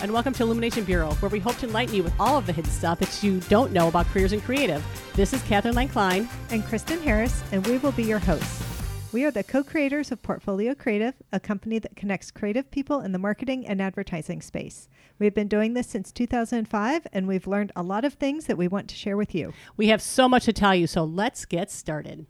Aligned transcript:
Hello, 0.00 0.06
and 0.06 0.12
welcome 0.14 0.32
to 0.32 0.42
Illumination 0.44 0.84
Bureau, 0.84 1.12
where 1.16 1.28
we 1.28 1.38
hope 1.40 1.58
to 1.58 1.66
enlighten 1.66 1.94
you 1.94 2.02
with 2.02 2.14
all 2.18 2.38
of 2.38 2.46
the 2.46 2.54
hidden 2.54 2.70
stuff 2.70 2.98
that 3.00 3.22
you 3.22 3.38
don't 3.50 3.70
know 3.70 3.88
about 3.88 4.06
careers 4.06 4.32
in 4.32 4.40
creative. 4.40 4.82
This 5.14 5.34
is 5.34 5.42
Catherine 5.42 5.74
Lang 5.74 5.88
Klein. 5.88 6.26
and 6.50 6.64
Kristen 6.64 7.02
Harris, 7.02 7.42
and 7.52 7.66
we 7.66 7.76
will 7.78 7.92
be 7.92 8.04
your 8.04 8.18
hosts. 8.18 8.64
We 9.12 9.24
are 9.24 9.30
the 9.30 9.44
co 9.44 9.62
creators 9.62 10.10
of 10.10 10.22
Portfolio 10.22 10.74
Creative, 10.74 11.14
a 11.32 11.38
company 11.40 11.78
that 11.80 11.96
connects 11.96 12.30
creative 12.30 12.70
people 12.70 13.00
in 13.00 13.12
the 13.12 13.18
marketing 13.18 13.66
and 13.66 13.82
advertising 13.82 14.40
space. 14.40 14.88
We've 15.18 15.34
been 15.34 15.48
doing 15.48 15.74
this 15.74 15.88
since 15.88 16.12
2005, 16.12 17.06
and 17.12 17.28
we've 17.28 17.46
learned 17.46 17.72
a 17.76 17.82
lot 17.82 18.06
of 18.06 18.14
things 18.14 18.46
that 18.46 18.56
we 18.56 18.68
want 18.68 18.88
to 18.88 18.96
share 18.96 19.18
with 19.18 19.34
you. 19.34 19.52
We 19.76 19.88
have 19.88 20.00
so 20.00 20.28
much 20.30 20.46
to 20.46 20.52
tell 20.54 20.74
you, 20.74 20.86
so 20.86 21.04
let's 21.04 21.44
get 21.44 21.70
started. 21.70 22.24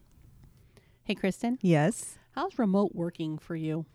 Hey, 1.04 1.14
Kristen, 1.14 1.58
Yes. 1.62 2.18
how's 2.32 2.58
remote 2.58 2.94
working 2.94 3.38
for 3.38 3.54
you? 3.54 3.86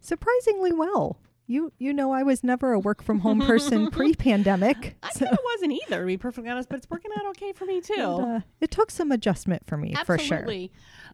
Surprisingly 0.00 0.72
well. 0.72 1.18
You 1.46 1.72
you 1.78 1.92
know 1.92 2.12
I 2.12 2.22
was 2.24 2.42
never 2.42 2.72
a 2.72 2.78
work 2.78 3.02
from 3.02 3.20
home 3.20 3.40
person 3.40 3.90
pre 3.92 4.14
pandemic. 4.14 4.96
I 5.02 5.08
of 5.08 5.38
wasn't 5.54 5.72
either, 5.72 6.00
to 6.00 6.06
be 6.06 6.16
perfectly 6.16 6.50
honest, 6.50 6.68
but 6.68 6.76
it's 6.78 6.90
working 6.90 7.12
out 7.18 7.26
okay 7.30 7.52
for 7.52 7.64
me 7.66 7.80
too. 7.80 7.94
uh, 8.02 8.40
it 8.60 8.70
took 8.70 8.90
some 8.90 9.12
adjustment 9.12 9.62
for 9.66 9.76
me 9.76 9.94
for 10.04 10.18
sure. 10.18 10.38
Absolutely. 10.38 10.72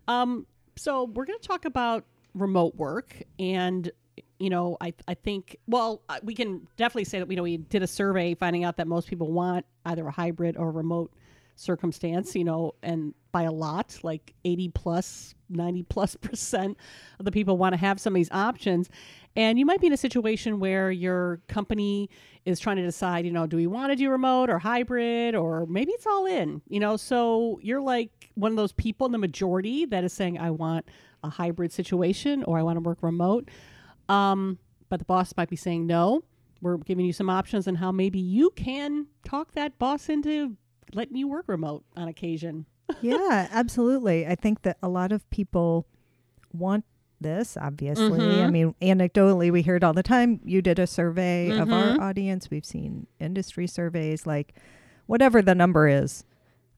Um, 0.08 0.46
so 0.76 1.04
we're 1.04 1.26
going 1.26 1.38
to 1.38 1.46
talk 1.46 1.64
about 1.64 2.04
remote 2.34 2.74
work, 2.76 3.14
and 3.38 3.90
you 4.38 4.50
know, 4.50 4.76
I 4.80 4.92
I 5.06 5.14
think 5.14 5.56
well, 5.66 6.02
uh, 6.08 6.18
we 6.22 6.34
can 6.34 6.66
definitely 6.76 7.04
say 7.04 7.18
that 7.20 7.30
you 7.30 7.36
know 7.36 7.42
we 7.42 7.58
did 7.58 7.82
a 7.82 7.86
survey 7.86 8.34
finding 8.34 8.64
out 8.64 8.76
that 8.78 8.88
most 8.88 9.08
people 9.08 9.30
want 9.30 9.66
either 9.84 10.06
a 10.06 10.10
hybrid 10.10 10.56
or 10.56 10.70
remote 10.70 11.12
circumstance. 11.56 12.34
You 12.34 12.44
know, 12.44 12.74
and 12.82 13.14
by 13.30 13.42
a 13.42 13.52
lot, 13.52 13.98
like 14.02 14.34
eighty 14.44 14.68
plus, 14.68 15.34
ninety 15.48 15.82
plus 15.82 16.16
percent 16.16 16.76
of 17.18 17.24
the 17.24 17.32
people 17.32 17.56
want 17.58 17.74
to 17.74 17.76
have 17.76 18.00
some 18.00 18.14
of 18.14 18.16
these 18.16 18.30
options. 18.32 18.88
And 19.34 19.58
you 19.58 19.64
might 19.64 19.80
be 19.80 19.86
in 19.86 19.92
a 19.92 19.98
situation 19.98 20.60
where 20.60 20.90
your 20.90 21.40
company 21.48 22.10
is 22.44 22.60
trying 22.60 22.76
to 22.76 22.82
decide, 22.82 23.24
you 23.24 23.32
know, 23.32 23.46
do 23.46 23.56
we 23.56 23.66
want 23.66 23.90
to 23.90 23.96
do 23.96 24.10
remote 24.10 24.50
or 24.50 24.58
hybrid 24.58 25.34
or 25.34 25.64
maybe 25.66 25.92
it's 25.92 26.06
all 26.06 26.26
in, 26.26 26.60
you 26.68 26.80
know? 26.80 26.96
So 26.96 27.58
you're 27.62 27.80
like 27.80 28.30
one 28.34 28.50
of 28.50 28.56
those 28.56 28.72
people 28.72 29.06
in 29.06 29.12
the 29.12 29.18
majority 29.18 29.86
that 29.86 30.04
is 30.04 30.12
saying, 30.12 30.38
I 30.38 30.50
want 30.50 30.86
a 31.24 31.30
hybrid 31.30 31.72
situation 31.72 32.44
or 32.44 32.58
I 32.58 32.62
want 32.62 32.76
to 32.76 32.80
work 32.80 32.98
remote. 33.00 33.48
Um, 34.08 34.58
but 34.90 34.98
the 34.98 35.06
boss 35.06 35.32
might 35.36 35.48
be 35.48 35.56
saying, 35.56 35.86
no, 35.86 36.22
we're 36.60 36.76
giving 36.76 37.06
you 37.06 37.12
some 37.12 37.30
options 37.30 37.66
on 37.66 37.76
how 37.76 37.90
maybe 37.90 38.18
you 38.18 38.50
can 38.50 39.06
talk 39.24 39.52
that 39.52 39.78
boss 39.78 40.08
into 40.08 40.56
letting 40.92 41.16
you 41.16 41.26
work 41.26 41.44
remote 41.48 41.84
on 41.96 42.08
occasion. 42.08 42.66
yeah, 43.00 43.48
absolutely. 43.50 44.26
I 44.26 44.34
think 44.34 44.62
that 44.62 44.76
a 44.82 44.88
lot 44.88 45.12
of 45.12 45.28
people 45.30 45.86
want 46.52 46.84
this, 47.22 47.56
obviously. 47.56 48.20
I 48.20 48.46
Mhm. 48.46 48.52
mean, 48.52 48.74
anecdotally, 48.82 49.50
we 49.50 49.62
hear 49.62 49.76
it 49.76 49.84
all 49.84 49.92
the 49.94 50.02
time. 50.02 50.40
You 50.44 50.60
did 50.62 50.78
a 50.78 50.86
survey 50.86 51.50
of 51.50 51.68
Mhm. 51.68 52.00
our 52.00 52.00
audience. 52.08 52.50
We've 52.50 52.64
seen 52.64 53.06
industry 53.18 53.66
surveys, 53.66 54.26
like 54.26 54.54
whatever 55.06 55.42
the 55.42 55.54
number 55.54 55.88
is, 55.88 56.24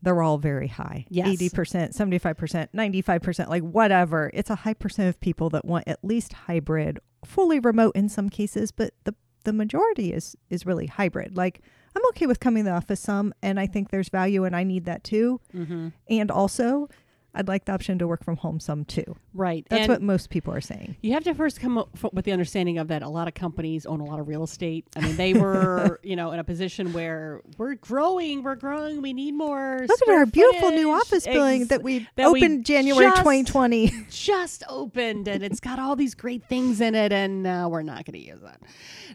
they're 0.03 0.23
all 0.23 0.39
very 0.39 0.69
high. 0.69 1.07
Yes. 1.09 1.27
80%, 1.29 1.95
75%, 1.95 2.73
95%, 2.75 3.49
like 3.51 3.63
whatever. 3.63 4.31
It's 4.35 4.51
a 4.51 4.55
high 4.57 4.75
percent 4.75 5.09
of 5.09 5.19
people 5.21 5.49
that 5.51 5.65
want 5.65 5.89
at 5.89 6.05
least 6.05 6.33
hybrid, 6.33 6.99
fully 7.25 7.59
remote 7.59 7.97
in 7.97 8.09
some 8.09 8.29
cases, 8.29 8.71
but 8.71 8.93
the 9.05 9.15
the 9.45 9.53
majority 9.53 10.11
is 10.13 10.37
is 10.49 10.65
really 10.65 10.87
hybrid. 10.87 11.37
Like 11.37 11.61
I'm 11.95 12.03
okay 12.11 12.27
with 12.27 12.41
coming 12.41 12.65
to 12.65 12.71
the 12.71 12.77
office 12.77 13.01
some 13.01 13.35
and 13.43 13.61
I 13.61 13.67
think 13.67 13.91
there's 13.91 14.09
value 14.09 14.45
and 14.45 14.57
I 14.57 14.65
need 14.65 14.85
that 14.87 15.05
too. 15.05 15.39
Mm-hmm. 15.55 15.89
And 16.09 16.31
also, 16.31 16.89
I'd 17.35 17.49
like 17.49 17.65
the 17.65 17.73
option 17.73 17.99
to 17.99 18.07
work 18.07 18.25
from 18.25 18.37
home 18.37 18.61
some 18.61 18.85
too. 18.85 19.17
Right. 19.33 19.67
That's 19.69 19.83
and 19.83 19.89
what 19.89 20.03
most 20.03 20.31
people 20.31 20.55
are 20.55 20.61
saying. 20.61 20.97
You 21.01 21.13
have 21.15 21.25
to 21.25 21.35
first 21.35 21.61
come 21.61 21.79
up 21.79 21.91
with 22.13 22.25
the 22.25 22.33
understanding 22.33 22.79
of 22.79 22.89
that 22.89 23.03
a 23.03 23.09
lot 23.09 23.27
of 23.27 23.35
companies 23.35 23.87
own 23.87 24.01
a 24.01 24.05
lot 24.05 24.21
of 24.21 24.29
real 24.29 24.45
estate. 24.45 24.87
I 24.97 25.01
mean, 25.01 25.17
they 25.17 25.35
were, 25.35 25.99
you 26.05 26.15
know, 26.17 26.31
in 26.31 26.39
a 26.39 26.45
position 26.45 26.93
where 26.93 27.41
we're 27.59 27.75
growing, 27.75 28.43
we're 28.43 28.55
growing, 28.55 29.03
we 29.03 29.13
need 29.13 29.33
more. 29.33 29.85
Look 29.87 30.03
at 30.03 30.09
our 30.09 30.27
beautiful 30.27 30.71
new 30.71 30.91
office 30.91 31.27
building 31.27 31.63
Ex- 31.63 31.71
that 31.71 31.83
we 31.83 32.07
that 32.17 32.31
we 32.33 32.41
opened 32.41 32.65
January 32.65 33.07
just- 33.07 33.19
2020. 33.19 33.93
just 34.11 34.63
opened 34.69 35.27
and 35.29 35.43
it's 35.43 35.61
got 35.61 35.79
all 35.79 35.97
these 35.97 36.15
great 36.15 36.45
things 36.49 36.81
in 36.81 36.95
it 36.95 37.13
and 37.13 37.43
now 37.43 37.69
we're 37.69 37.83
not 37.83 38.05
going 38.05 38.21
to 38.21 38.27
use 38.27 38.43
it. 38.43 38.63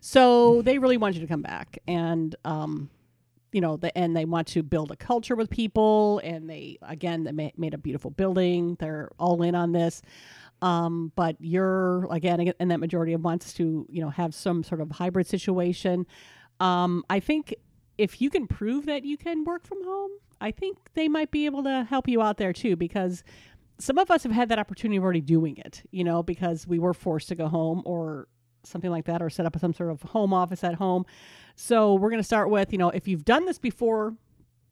So 0.02 0.62
they 0.62 0.78
really 0.78 0.98
want 0.98 1.16
you 1.16 1.22
to 1.22 1.28
come 1.28 1.42
back 1.42 1.80
and 1.88 2.36
um 2.44 2.90
you 3.52 3.62
know, 3.62 3.78
the, 3.78 3.96
and 3.98 4.16
they 4.16 4.26
want 4.26 4.48
to 4.50 4.64
build 4.64 4.92
a 4.92 4.96
culture 4.96 5.36
with 5.36 5.50
people 5.50 6.20
and 6.24 6.50
they 6.50 6.78
again 6.82 7.24
they 7.24 7.32
ma- 7.32 7.50
made 7.58 7.74
a 7.74 7.78
beautiful 7.78 8.12
building. 8.12 8.76
They're 8.80 9.10
all 9.20 9.42
in 9.44 9.56
on 9.56 9.72
this. 9.72 10.02
Um, 10.62 11.12
but 11.16 11.38
you're 11.40 12.08
again 12.12 12.54
and 12.60 12.72
that 12.72 12.80
majority 12.80 13.14
of 13.14 13.24
wants 13.24 13.54
to, 13.54 13.86
you 13.90 14.02
know, 14.02 14.10
have 14.10 14.34
some 14.34 14.64
sort 14.64 14.82
of 14.82 14.92
hybrid 14.92 15.28
situation. 15.28 16.06
Um, 16.60 17.04
I 17.10 17.20
think 17.20 17.56
if 17.98 18.22
you 18.22 18.30
can 18.30 18.48
prove 18.48 18.86
that 18.86 19.04
you 19.04 19.18
can 19.18 19.44
work 19.44 19.66
from 19.66 19.84
home, 19.84 20.12
I 20.42 20.52
think 20.52 20.78
they 20.94 21.08
might 21.08 21.32
be 21.32 21.46
able 21.46 21.64
to 21.64 21.86
help 21.90 22.08
you 22.08 22.22
out 22.22 22.38
there 22.38 22.54
too 22.54 22.76
because 22.76 23.24
some 23.78 23.98
of 23.98 24.12
us 24.12 24.24
have 24.24 24.32
had 24.32 24.50
that 24.50 24.60
opportunity 24.60 24.98
of 24.98 25.04
already 25.04 25.22
doing 25.22 25.58
it, 25.58 25.84
you 25.92 26.04
know, 26.04 26.22
because 26.22 26.68
we 26.68 26.80
were 26.80 26.94
forced 26.94 27.30
to 27.30 27.36
go 27.36 27.48
home 27.48 27.82
or 27.86 28.28
something 28.64 28.92
like 28.92 29.06
that 29.06 29.22
or 29.22 29.30
set 29.30 29.46
up 29.46 29.58
some 29.60 29.74
sort 29.74 29.90
of 29.90 30.02
home 30.02 30.34
office 30.34 30.64
at 30.64 30.76
home. 30.76 31.06
So 31.62 31.96
we're 31.96 32.10
going 32.10 32.22
to 32.22 32.26
start 32.26 32.50
with, 32.50 32.72
you 32.72 32.78
know, 32.78 32.90
if 32.90 33.06
you've 33.06 33.26
done 33.26 33.46
this 33.46 33.60
before, 33.60 34.16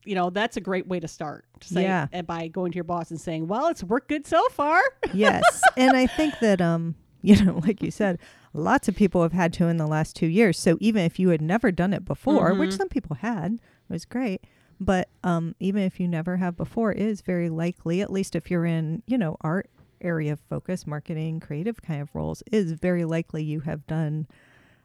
you 0.06 0.16
know, 0.16 0.30
that's 0.30 0.56
a 0.56 0.62
great 0.62 0.88
way 0.88 1.02
to 1.02 1.08
start. 1.08 1.44
To 1.60 1.68
say, 1.68 1.84
Yeah. 1.84 2.08
And 2.14 2.26
by 2.26 2.48
going 2.48 2.72
to 2.72 2.76
your 2.78 2.86
boss 2.86 3.12
and 3.12 3.20
saying, 3.20 3.50
well, 3.50 3.68
it's 3.68 3.84
worked 3.84 4.08
good 4.08 4.26
so 4.26 4.42
far. 4.52 4.82
yes. 5.14 5.44
And 5.76 5.98
I 5.98 6.08
think 6.08 6.40
that, 6.40 6.62
um, 6.62 6.96
you 7.22 7.44
know, 7.44 7.60
like 7.66 7.84
you 7.84 7.92
said, 7.92 8.20
lots 8.54 8.88
of 8.88 8.96
people 8.96 9.22
have 9.22 9.34
had 9.34 9.52
to 9.54 9.68
in 9.68 9.76
the 9.76 9.86
last 9.86 10.16
two 10.16 10.28
years. 10.28 10.58
So 10.58 10.78
even 10.80 11.04
if 11.04 11.20
you 11.20 11.28
had 11.30 11.42
never 11.42 11.72
done 11.74 11.94
it 11.94 12.06
before, 12.06 12.54
which 12.54 12.70
Mhm. 12.70 12.78
some 12.78 12.88
people 12.90 13.18
had, 13.18 13.56
it 13.56 13.60
was 13.94 14.06
great. 14.06 14.46
But 14.80 15.10
um, 15.26 15.56
even 15.60 15.84
if 15.84 16.00
you 16.00 16.08
never 16.08 16.38
have 16.38 16.56
before, 16.56 16.94
it 16.94 17.00
is 17.00 17.20
very 17.20 17.50
likely, 17.50 18.00
at 18.00 18.14
least 18.14 18.34
if 18.34 18.50
you're 18.50 18.66
in, 18.66 19.04
you 19.08 19.18
know, 19.18 19.36
art 19.42 19.70
area 20.00 20.32
of 20.32 20.40
focus, 20.40 20.88
marketing, 20.88 21.42
creative 21.42 21.82
kind 21.82 22.02
of 22.02 22.16
roles, 22.16 22.44
is 22.50 22.72
very 22.72 23.04
likely 23.04 23.44
you 23.44 23.60
have 23.62 23.86
done 23.88 24.26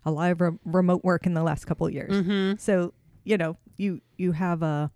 a 0.04 0.10
lot 0.10 0.30
of 0.32 0.40
re- 0.40 0.58
remote 0.64 1.04
work 1.04 1.26
in 1.26 1.34
the 1.34 1.42
last 1.42 1.64
couple 1.66 1.86
of 1.86 1.92
years. 1.92 2.12
Mm-hmm. 2.12 2.58
So, 2.58 2.92
you 3.24 3.36
know, 3.36 3.56
you 3.76 4.00
you 4.16 4.32
have 4.32 4.62
a 4.62 4.90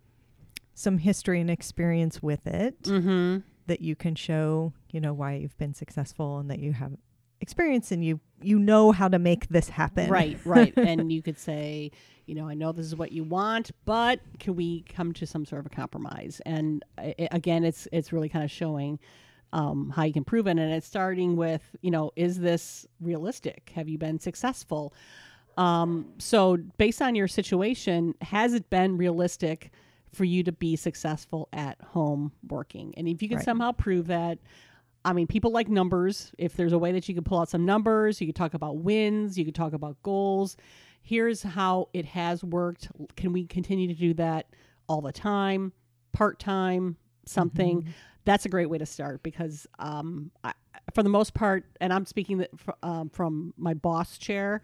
some 0.74 0.98
history 0.98 1.40
and 1.40 1.50
experience 1.50 2.22
with 2.22 2.46
it 2.46 2.82
Mm-hmm. 2.82 3.38
that 3.66 3.80
you 3.80 3.96
can 3.96 4.14
show, 4.14 4.72
you 4.92 5.00
know, 5.00 5.12
why 5.14 5.34
you've 5.34 5.56
been 5.58 5.74
successful 5.74 6.38
and 6.38 6.50
that 6.50 6.58
you 6.58 6.72
have 6.72 6.92
experience 7.40 7.92
and 7.92 8.04
you 8.04 8.20
you 8.42 8.58
know 8.58 8.92
how 8.92 9.08
to 9.08 9.18
make 9.18 9.48
this 9.48 9.68
happen. 9.70 10.10
Right, 10.10 10.38
right. 10.44 10.74
and 10.76 11.10
you 11.10 11.22
could 11.22 11.38
say, 11.38 11.90
you 12.26 12.34
know, 12.34 12.46
I 12.48 12.54
know 12.54 12.72
this 12.72 12.84
is 12.86 12.94
what 12.96 13.12
you 13.12 13.24
want, 13.24 13.70
but 13.84 14.20
can 14.38 14.56
we 14.56 14.82
come 14.82 15.12
to 15.14 15.26
some 15.26 15.46
sort 15.46 15.60
of 15.60 15.66
a 15.66 15.74
compromise? 15.74 16.40
And 16.44 16.84
uh, 16.98 17.12
again, 17.30 17.64
it's 17.64 17.88
it's 17.92 18.12
really 18.12 18.28
kind 18.28 18.44
of 18.44 18.50
showing 18.50 18.98
um, 19.52 19.90
how 19.90 20.04
you 20.04 20.12
can 20.12 20.24
prove 20.24 20.46
it, 20.46 20.52
and 20.52 20.60
it's 20.72 20.86
starting 20.86 21.36
with, 21.36 21.62
you 21.82 21.90
know, 21.90 22.12
is 22.16 22.38
this 22.40 22.86
realistic? 23.00 23.72
Have 23.74 23.88
you 23.88 23.98
been 23.98 24.18
successful? 24.18 24.92
Um, 25.56 26.12
so, 26.18 26.58
based 26.78 27.00
on 27.00 27.14
your 27.14 27.28
situation, 27.28 28.14
has 28.20 28.52
it 28.52 28.68
been 28.68 28.96
realistic 28.98 29.70
for 30.12 30.24
you 30.24 30.42
to 30.44 30.52
be 30.52 30.76
successful 30.76 31.48
at 31.52 31.80
home 31.80 32.32
working? 32.48 32.94
And 32.96 33.08
if 33.08 33.22
you 33.22 33.28
can 33.28 33.38
Right. 33.38 33.44
somehow 33.44 33.72
prove 33.72 34.08
that, 34.08 34.38
I 35.04 35.12
mean, 35.12 35.26
people 35.26 35.52
like 35.52 35.68
numbers. 35.68 36.32
If 36.36 36.56
there's 36.56 36.72
a 36.72 36.78
way 36.78 36.92
that 36.92 37.08
you 37.08 37.14
can 37.14 37.24
pull 37.24 37.38
out 37.38 37.48
some 37.48 37.64
numbers, 37.64 38.20
you 38.20 38.26
could 38.26 38.36
talk 38.36 38.54
about 38.54 38.78
wins, 38.78 39.38
you 39.38 39.44
could 39.44 39.54
talk 39.54 39.72
about 39.72 40.02
goals. 40.02 40.56
Here's 41.00 41.42
how 41.42 41.88
it 41.94 42.04
has 42.06 42.42
worked. 42.42 42.88
Can 43.16 43.32
we 43.32 43.46
continue 43.46 43.86
to 43.88 43.94
do 43.94 44.12
that 44.14 44.48
all 44.88 45.00
the 45.00 45.12
time, 45.12 45.72
part 46.12 46.38
time, 46.40 46.96
something? 47.24 47.82
Mhm. 47.82 47.86
That's 48.26 48.44
a 48.44 48.48
great 48.50 48.68
way 48.68 48.76
to 48.76 48.84
start 48.84 49.22
because, 49.22 49.66
um, 49.78 50.30
I, 50.44 50.52
for 50.92 51.02
the 51.02 51.08
most 51.08 51.32
part, 51.32 51.64
and 51.80 51.92
I'm 51.92 52.04
speaking 52.04 52.38
that 52.38 52.50
um, 52.82 53.08
from 53.08 53.54
my 53.56 53.72
boss 53.72 54.18
chair, 54.18 54.60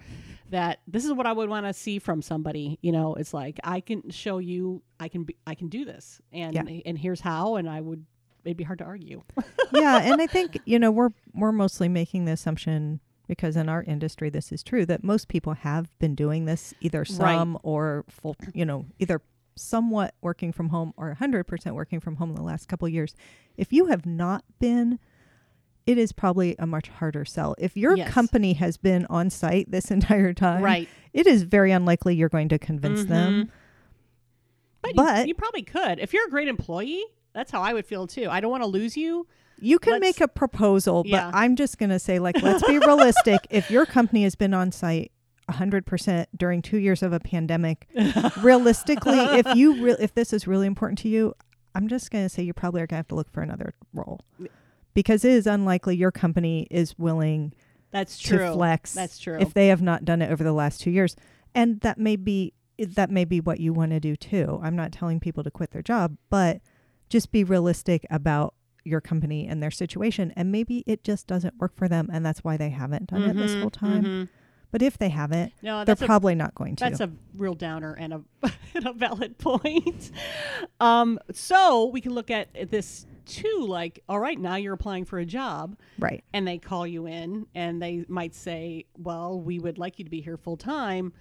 that 0.50 0.80
this 0.86 1.04
is 1.04 1.12
what 1.12 1.26
I 1.26 1.32
would 1.32 1.48
want 1.48 1.64
to 1.66 1.72
see 1.72 1.98
from 1.98 2.20
somebody. 2.22 2.78
You 2.82 2.92
know, 2.92 3.14
it's 3.14 3.32
like 3.32 3.58
I 3.64 3.80
can 3.80 4.10
show 4.10 4.36
you, 4.38 4.82
I 5.00 5.08
can, 5.08 5.24
be, 5.24 5.36
I 5.46 5.54
can 5.54 5.68
do 5.68 5.84
this, 5.86 6.20
and 6.32 6.54
Yeah. 6.54 6.80
and 6.84 6.98
here's 6.98 7.20
how, 7.22 7.56
and 7.56 7.68
I 7.70 7.80
would. 7.80 8.04
It'd 8.44 8.56
be 8.56 8.64
hard 8.64 8.80
to 8.80 8.84
argue. 8.84 9.22
yeah, 9.72 10.00
and 10.02 10.20
I 10.20 10.26
think, 10.26 10.58
you 10.64 10.78
know, 10.80 10.90
we're 10.90 11.10
we're 11.32 11.52
mostly 11.52 11.88
making 11.88 12.24
the 12.24 12.32
assumption 12.32 12.98
because 13.28 13.56
in 13.56 13.68
our 13.68 13.84
industry 13.84 14.28
this 14.30 14.50
is 14.50 14.64
true 14.64 14.84
that 14.84 15.04
most 15.04 15.28
people 15.28 15.52
have 15.54 15.96
been 16.00 16.16
doing 16.16 16.44
this 16.44 16.74
either 16.80 17.04
some 17.04 17.56
or 17.62 18.04
full, 18.08 18.34
you 18.52 18.64
know, 18.64 18.84
either 18.98 19.22
somewhat 19.54 20.14
working 20.22 20.52
from 20.52 20.68
home 20.70 20.92
or 20.96 21.16
100% 21.20 21.72
working 21.74 22.00
from 22.00 22.16
home 22.16 22.30
in 22.30 22.36
the 22.36 22.42
last 22.42 22.68
couple 22.68 22.86
of 22.86 22.92
years. 22.92 23.14
If 23.56 23.72
you 23.72 23.86
have 23.86 24.06
not 24.06 24.44
been 24.58 24.98
it 25.84 25.98
is 25.98 26.12
probably 26.12 26.54
a 26.60 26.66
much 26.66 26.86
harder 26.88 27.24
sell. 27.24 27.56
If 27.58 27.76
your 27.76 27.96
Yes. 27.96 28.08
company 28.12 28.52
has 28.52 28.76
been 28.76 29.04
on 29.10 29.30
site 29.30 29.68
this 29.68 29.90
entire 29.90 30.32
time, 30.32 30.62
right. 30.62 30.88
it 31.12 31.26
is 31.26 31.42
very 31.42 31.72
unlikely 31.72 32.14
you're 32.14 32.28
going 32.28 32.48
to 32.50 32.58
convince 32.58 33.04
them. 33.06 33.32
Mm-hmm. 33.32 33.50
But, 34.80 34.88
you- 34.90 34.94
But- 34.94 35.28
you, 35.28 35.34
probably 35.34 35.62
could. 35.62 35.98
If 35.98 36.12
you're 36.12 36.26
a 36.26 36.30
great 36.30 36.46
employee, 36.46 37.04
that's 37.32 37.50
how 37.50 37.62
I 37.62 37.72
would 37.72 37.84
feel 37.84 38.06
too. 38.06 38.28
I 38.30 38.38
don't 38.40 38.50
want 38.52 38.62
to 38.62 38.68
lose 38.68 38.96
you. 38.96 39.26
You 39.58 39.78
can 39.80 39.94
Let's- 39.94 40.00
make 40.02 40.20
a 40.20 40.28
proposal, 40.28 41.02
Yeah. 41.04 41.30
but 41.30 41.36
I'm 41.36 41.56
just 41.56 41.78
going 41.78 41.90
to 41.90 41.98
say, 41.98 42.20
like, 42.20 42.40
let's 42.42 42.62
be 42.64 42.78
realistic. 42.86 43.40
If 43.50 43.68
your 43.68 43.84
company 43.84 44.22
has 44.22 44.36
been 44.36 44.54
on 44.54 44.70
site 44.70 45.10
100% 45.50 46.26
during 46.36 46.62
2 46.62 46.78
years 46.78 47.02
of 47.02 47.12
a 47.12 47.20
pandemic. 47.20 47.88
Realistically, 48.42 49.18
if 49.18 49.46
you 49.56 49.82
re- 49.84 49.96
if 49.98 50.14
this 50.14 50.32
is 50.32 50.46
really 50.46 50.66
important 50.66 50.98
to 51.00 51.08
you, 51.08 51.34
I'm 51.74 51.88
just 51.88 52.10
going 52.10 52.24
to 52.24 52.28
say 52.28 52.42
you 52.42 52.52
probably 52.52 52.80
are 52.82 52.86
going 52.86 52.96
to 52.96 53.00
have 53.00 53.08
to 53.08 53.14
look 53.14 53.30
for 53.30 53.42
another 53.42 53.74
role. 53.92 54.20
Because 54.94 55.24
it 55.24 55.32
is 55.32 55.46
unlikely 55.46 55.96
your 55.96 56.12
company 56.12 56.66
is 56.70 56.98
willing 56.98 57.54
That's 57.92 58.18
true. 58.18 58.38
to 58.38 58.52
flex 58.52 58.92
That's 58.94 59.18
true. 59.18 59.38
if 59.40 59.54
they 59.54 59.68
have 59.68 59.80
not 59.80 60.04
done 60.04 60.20
it 60.20 60.30
over 60.30 60.44
the 60.44 60.52
last 60.52 60.80
2 60.82 60.90
years. 60.90 61.16
And 61.54 61.80
that 61.80 61.98
may 61.98 62.16
be 62.16 62.52
that 62.78 63.10
may 63.10 63.24
be 63.24 63.40
what 63.40 63.60
you 63.60 63.72
want 63.72 63.92
to 63.92 64.00
do 64.00 64.16
too. 64.16 64.58
I'm 64.62 64.74
not 64.74 64.90
telling 64.92 65.20
people 65.20 65.44
to 65.44 65.50
quit 65.50 65.70
their 65.70 65.82
job, 65.82 66.16
but 66.30 66.60
just 67.10 67.30
be 67.30 67.44
realistic 67.44 68.04
about 68.10 68.54
your 68.84 69.00
company 69.00 69.46
and 69.46 69.62
their 69.62 69.70
situation 69.70 70.32
and 70.34 70.50
maybe 70.50 70.82
it 70.88 71.04
just 71.04 71.28
doesn't 71.28 71.54
work 71.58 71.76
for 71.76 71.86
them 71.86 72.08
and 72.12 72.26
that's 72.26 72.42
why 72.42 72.56
they 72.56 72.70
haven't 72.70 73.06
done 73.06 73.22
it 73.22 73.36
this 73.36 73.54
Mhm, 73.54 73.60
whole 73.60 73.70
time. 73.70 74.04
mhm. 74.04 74.28
But 74.72 74.82
if 74.82 74.98
they 74.98 75.10
haven't, 75.10 75.52
No, 75.62 75.84
they're 75.84 75.92
a 75.92 75.96
probably 75.96 76.34
not 76.34 76.54
going 76.54 76.76
to. 76.76 76.84
That's 76.84 77.00
a 77.00 77.10
real 77.36 77.54
downer 77.54 77.92
and 77.92 78.14
a, 78.14 78.22
and 78.74 78.86
a 78.86 78.92
valid 78.92 79.38
point. 79.38 80.10
Um, 80.80 81.20
so 81.30 81.86
we 81.86 82.00
can 82.00 82.12
look 82.12 82.30
at 82.30 82.70
this 82.70 83.06
too 83.26 83.66
like, 83.68 84.02
all 84.08 84.18
right, 84.18 84.40
now 84.40 84.56
you're 84.56 84.74
applying 84.74 85.04
for 85.04 85.18
a 85.18 85.26
job 85.26 85.76
right. 85.98 86.24
and 86.32 86.48
they 86.48 86.58
call 86.58 86.86
you 86.86 87.06
in 87.06 87.46
and 87.54 87.80
they 87.80 88.04
might 88.08 88.34
say, 88.34 88.86
well, 88.96 89.38
we 89.38 89.58
would 89.58 89.78
like 89.78 89.98
you 89.98 90.04
to 90.04 90.10
be 90.10 90.22
here 90.22 90.38
full 90.38 90.56
time. 90.56 91.12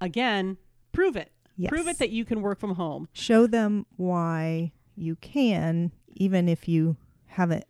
Again, 0.00 0.58
prove 0.92 1.16
it. 1.16 1.32
Yes. 1.56 1.70
Prove 1.70 1.88
it 1.88 1.98
that 1.98 2.10
you 2.10 2.24
can 2.24 2.42
work 2.42 2.60
from 2.60 2.74
home. 2.74 3.08
Show 3.12 3.46
them 3.46 3.86
why 3.96 4.72
you 4.94 5.16
can 5.16 5.92
even 6.08 6.48
if 6.48 6.68
you 6.68 6.96
haven't 7.26 7.64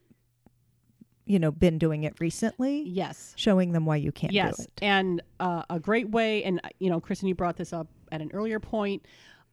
you 1.31 1.39
know 1.39 1.53
been 1.53 1.79
doing 1.79 2.03
it 2.03 2.19
recently. 2.19 2.83
Yes. 2.83 3.35
Showing 3.37 3.71
them 3.71 3.87
why 3.87 3.97
you 3.97 4.11
can't 4.11 4.33
yes. 4.33 4.57
do 4.57 4.63
it. 4.65 4.71
And 4.83 5.23
uh, 5.39 5.63
a 5.71 5.79
great 5.79 6.11
way, 6.11 6.43
and, 6.43 6.61
you 6.81 6.91
know, 6.91 7.01
Kristen, 7.01 7.29
you 7.29 7.37
brought 7.37 7.57
this 7.57 7.73
up 7.73 7.87
at 8.11 8.21
an 8.21 8.33
earlier 8.35 8.59
point 8.59 9.07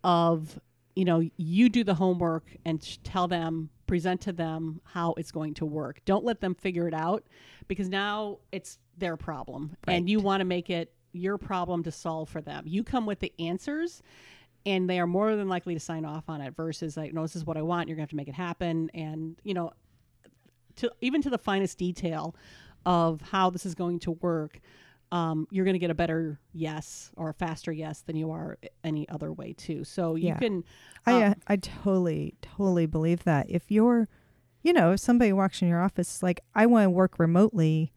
of, 0.03 0.59
you 0.95 1.05
know, 1.05 1.21
you 1.37 1.69
do 1.69 1.83
the 1.83 1.93
homework 1.93 2.47
and 2.65 2.81
tell 3.03 3.27
them, 3.27 3.69
present 3.85 4.21
to 4.21 4.33
them 4.33 4.81
how 4.85 5.13
it's 5.17 5.31
going 5.31 5.53
to 5.53 5.65
work. 5.65 6.01
Don't 6.05 6.25
let 6.25 6.41
them 6.41 6.55
figure 6.55 6.87
it 6.87 6.95
out 6.95 7.23
because 7.67 7.89
now 7.89 8.39
it's 8.51 8.79
their 8.97 9.15
problem 9.15 9.77
and 9.87 10.09
you 10.09 10.19
want 10.19 10.41
to 10.41 10.45
make 10.45 10.71
it 10.71 10.91
your 11.13 11.37
problem 11.37 11.83
to 11.83 11.91
solve 11.91 12.27
for 12.27 12.41
them. 12.41 12.63
You 12.65 12.83
come 12.83 13.05
with 13.05 13.19
the 13.19 13.31
answers 13.37 14.01
and 14.65 14.89
they 14.89 14.99
are 14.99 15.07
more 15.07 15.35
than 15.35 15.47
likely 15.47 15.75
to 15.75 15.79
sign 15.79 16.05
off 16.05 16.23
on 16.27 16.41
it 16.41 16.55
versus 16.55 16.97
like, 16.97 17.13
no, 17.13 17.21
this 17.21 17.35
is 17.35 17.45
what 17.45 17.55
I 17.55 17.61
want. 17.61 17.87
You're 17.87 17.97
gonna 17.97 18.03
have 18.03 18.09
to 18.09 18.15
make 18.15 18.27
it 18.27 18.33
happen. 18.33 18.89
And, 18.95 19.39
you 19.43 19.53
know, 19.53 19.71
to 20.77 20.91
even 21.01 21.21
to 21.21 21.29
the 21.29 21.37
finest 21.37 21.77
detail 21.77 22.35
of 22.85 23.21
how 23.21 23.49
this 23.49 23.65
is 23.65 23.75
going 23.75 23.99
to 23.99 24.11
work, 24.11 24.59
um, 25.11 25.47
you're 25.51 25.65
going 25.65 25.73
to 25.75 25.79
get 25.79 25.89
a 25.91 25.95
better 25.95 26.39
yes 26.53 27.11
or 27.17 27.29
a 27.29 27.33
faster 27.33 27.71
yes 27.71 28.01
than 28.01 28.15
you 28.15 28.31
are 28.31 28.57
any 28.83 29.07
other 29.09 29.31
way 29.31 29.53
too. 29.53 29.83
So 29.83 30.15
you 30.15 30.27
Yeah. 30.29 30.39
can, 30.39 30.63
I 31.05 31.13
um, 31.13 31.23
uh, 31.23 31.33
I 31.47 31.55
totally 31.57 32.35
totally 32.41 32.85
believe 32.85 33.23
that. 33.25 33.49
If 33.49 33.69
you're 33.71 34.07
you 34.63 34.73
know, 34.73 34.93
if 34.93 34.99
somebody 34.99 35.31
walks 35.31 35.61
in 35.61 35.67
your 35.69 35.81
office 35.81 36.21
like 36.23 36.41
I 36.55 36.65
want 36.65 36.85
to 36.85 36.89
work 36.89 37.19
remotely, 37.19 37.93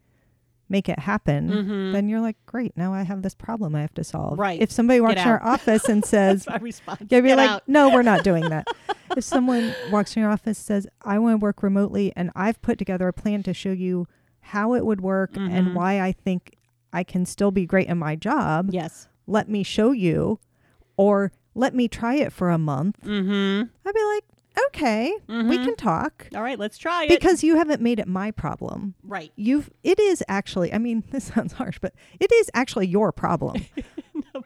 make 0.71 0.87
it 0.89 0.97
happen, 0.99 1.49
Mhm. 1.49 1.91
then 1.93 2.07
you're 2.09 2.21
like, 2.21 2.37
great, 2.45 2.75
now 2.77 2.93
I 2.93 3.03
have 3.03 3.21
this 3.21 3.35
problem 3.35 3.75
I 3.75 3.81
have 3.81 3.93
to 3.95 4.03
solve. 4.03 4.39
Right. 4.39 4.59
If 4.61 4.71
somebody 4.71 5.01
walks 5.01 5.21
in 5.21 5.27
our 5.27 5.43
office 5.43 5.89
and 5.89 6.03
says, 6.13 6.45
that's 6.45 6.59
my 6.61 6.63
response. 6.63 7.01
You'll 7.09 7.21
be 7.21 7.27
Get 7.27 7.37
like, 7.37 7.49
out. 7.49 7.63
no, 7.67 7.89
we're 7.89 8.01
not 8.01 8.23
doing 8.23 8.49
that. 8.49 8.65
if 9.17 9.23
someone 9.23 9.75
walks 9.91 10.15
in 10.15 10.21
your 10.21 10.31
office 10.31 10.57
says, 10.57 10.87
I 11.03 11.19
want 11.19 11.33
to 11.33 11.37
work 11.37 11.61
remotely 11.61 12.13
and 12.15 12.31
I've 12.35 12.61
put 12.61 12.77
together 12.79 13.07
a 13.09 13.13
plan 13.13 13.43
to 13.43 13.53
show 13.53 13.71
you 13.71 14.07
how 14.39 14.73
it 14.73 14.85
would 14.85 15.01
work 15.01 15.33
Mhm. 15.33 15.51
and 15.51 15.75
why 15.75 15.99
I 16.01 16.13
think 16.13 16.55
I 16.93 17.03
can 17.03 17.25
still 17.25 17.51
be 17.51 17.65
great 17.65 17.87
in 17.87 17.97
my 17.97 18.15
job, 18.15 18.69
Yes. 18.71 19.07
let 19.27 19.47
me 19.49 19.63
show 19.63 19.91
you 19.91 20.39
or 20.97 21.31
let 21.53 21.75
me 21.75 21.87
try 21.89 22.15
it 22.15 22.31
for 22.31 22.49
a 22.49 22.57
month. 22.57 22.97
Mm-hmm. 23.05 23.63
I'd 23.85 23.93
be 23.93 24.03
like, 24.15 24.23
okay, 24.67 25.13
we 25.27 25.33
Mhm. 25.35 25.65
can 25.65 25.75
talk 25.75 26.27
All 26.35 26.41
right, 26.41 26.57
let's 26.59 26.77
try 26.77 27.03
it. 27.05 27.09
because 27.09 27.43
you 27.43 27.55
haven't 27.55 27.81
made 27.81 27.99
it 27.99 28.07
my 28.07 28.31
problem. 28.31 28.95
right. 29.03 29.31
You've 29.35 29.69
it 29.83 29.99
is 29.99 30.23
actually 30.27 30.73
I 30.73 30.77
mean 30.77 31.03
this 31.11 31.25
sounds 31.25 31.53
harsh 31.53 31.79
but 31.79 31.93
it 32.19 32.31
is 32.31 32.49
actually 32.53 32.87
your 32.87 33.11
problem. 33.11 33.65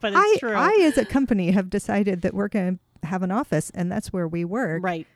but 0.01 0.13
it's 0.13 0.15
I 0.15 0.35
true. 0.39 0.53
I 0.53 0.71
as 0.83 0.97
a 0.97 1.05
company 1.05 1.51
have 1.51 1.69
decided 1.69 2.21
that 2.21 2.33
we're 2.33 2.47
going 2.47 2.79
to 3.01 3.07
have 3.07 3.23
an 3.23 3.31
office 3.31 3.69
and 3.71 3.91
that's 3.91 4.11
where 4.13 4.27
we 4.27 4.43
work. 4.45 4.83
right. 4.83 5.07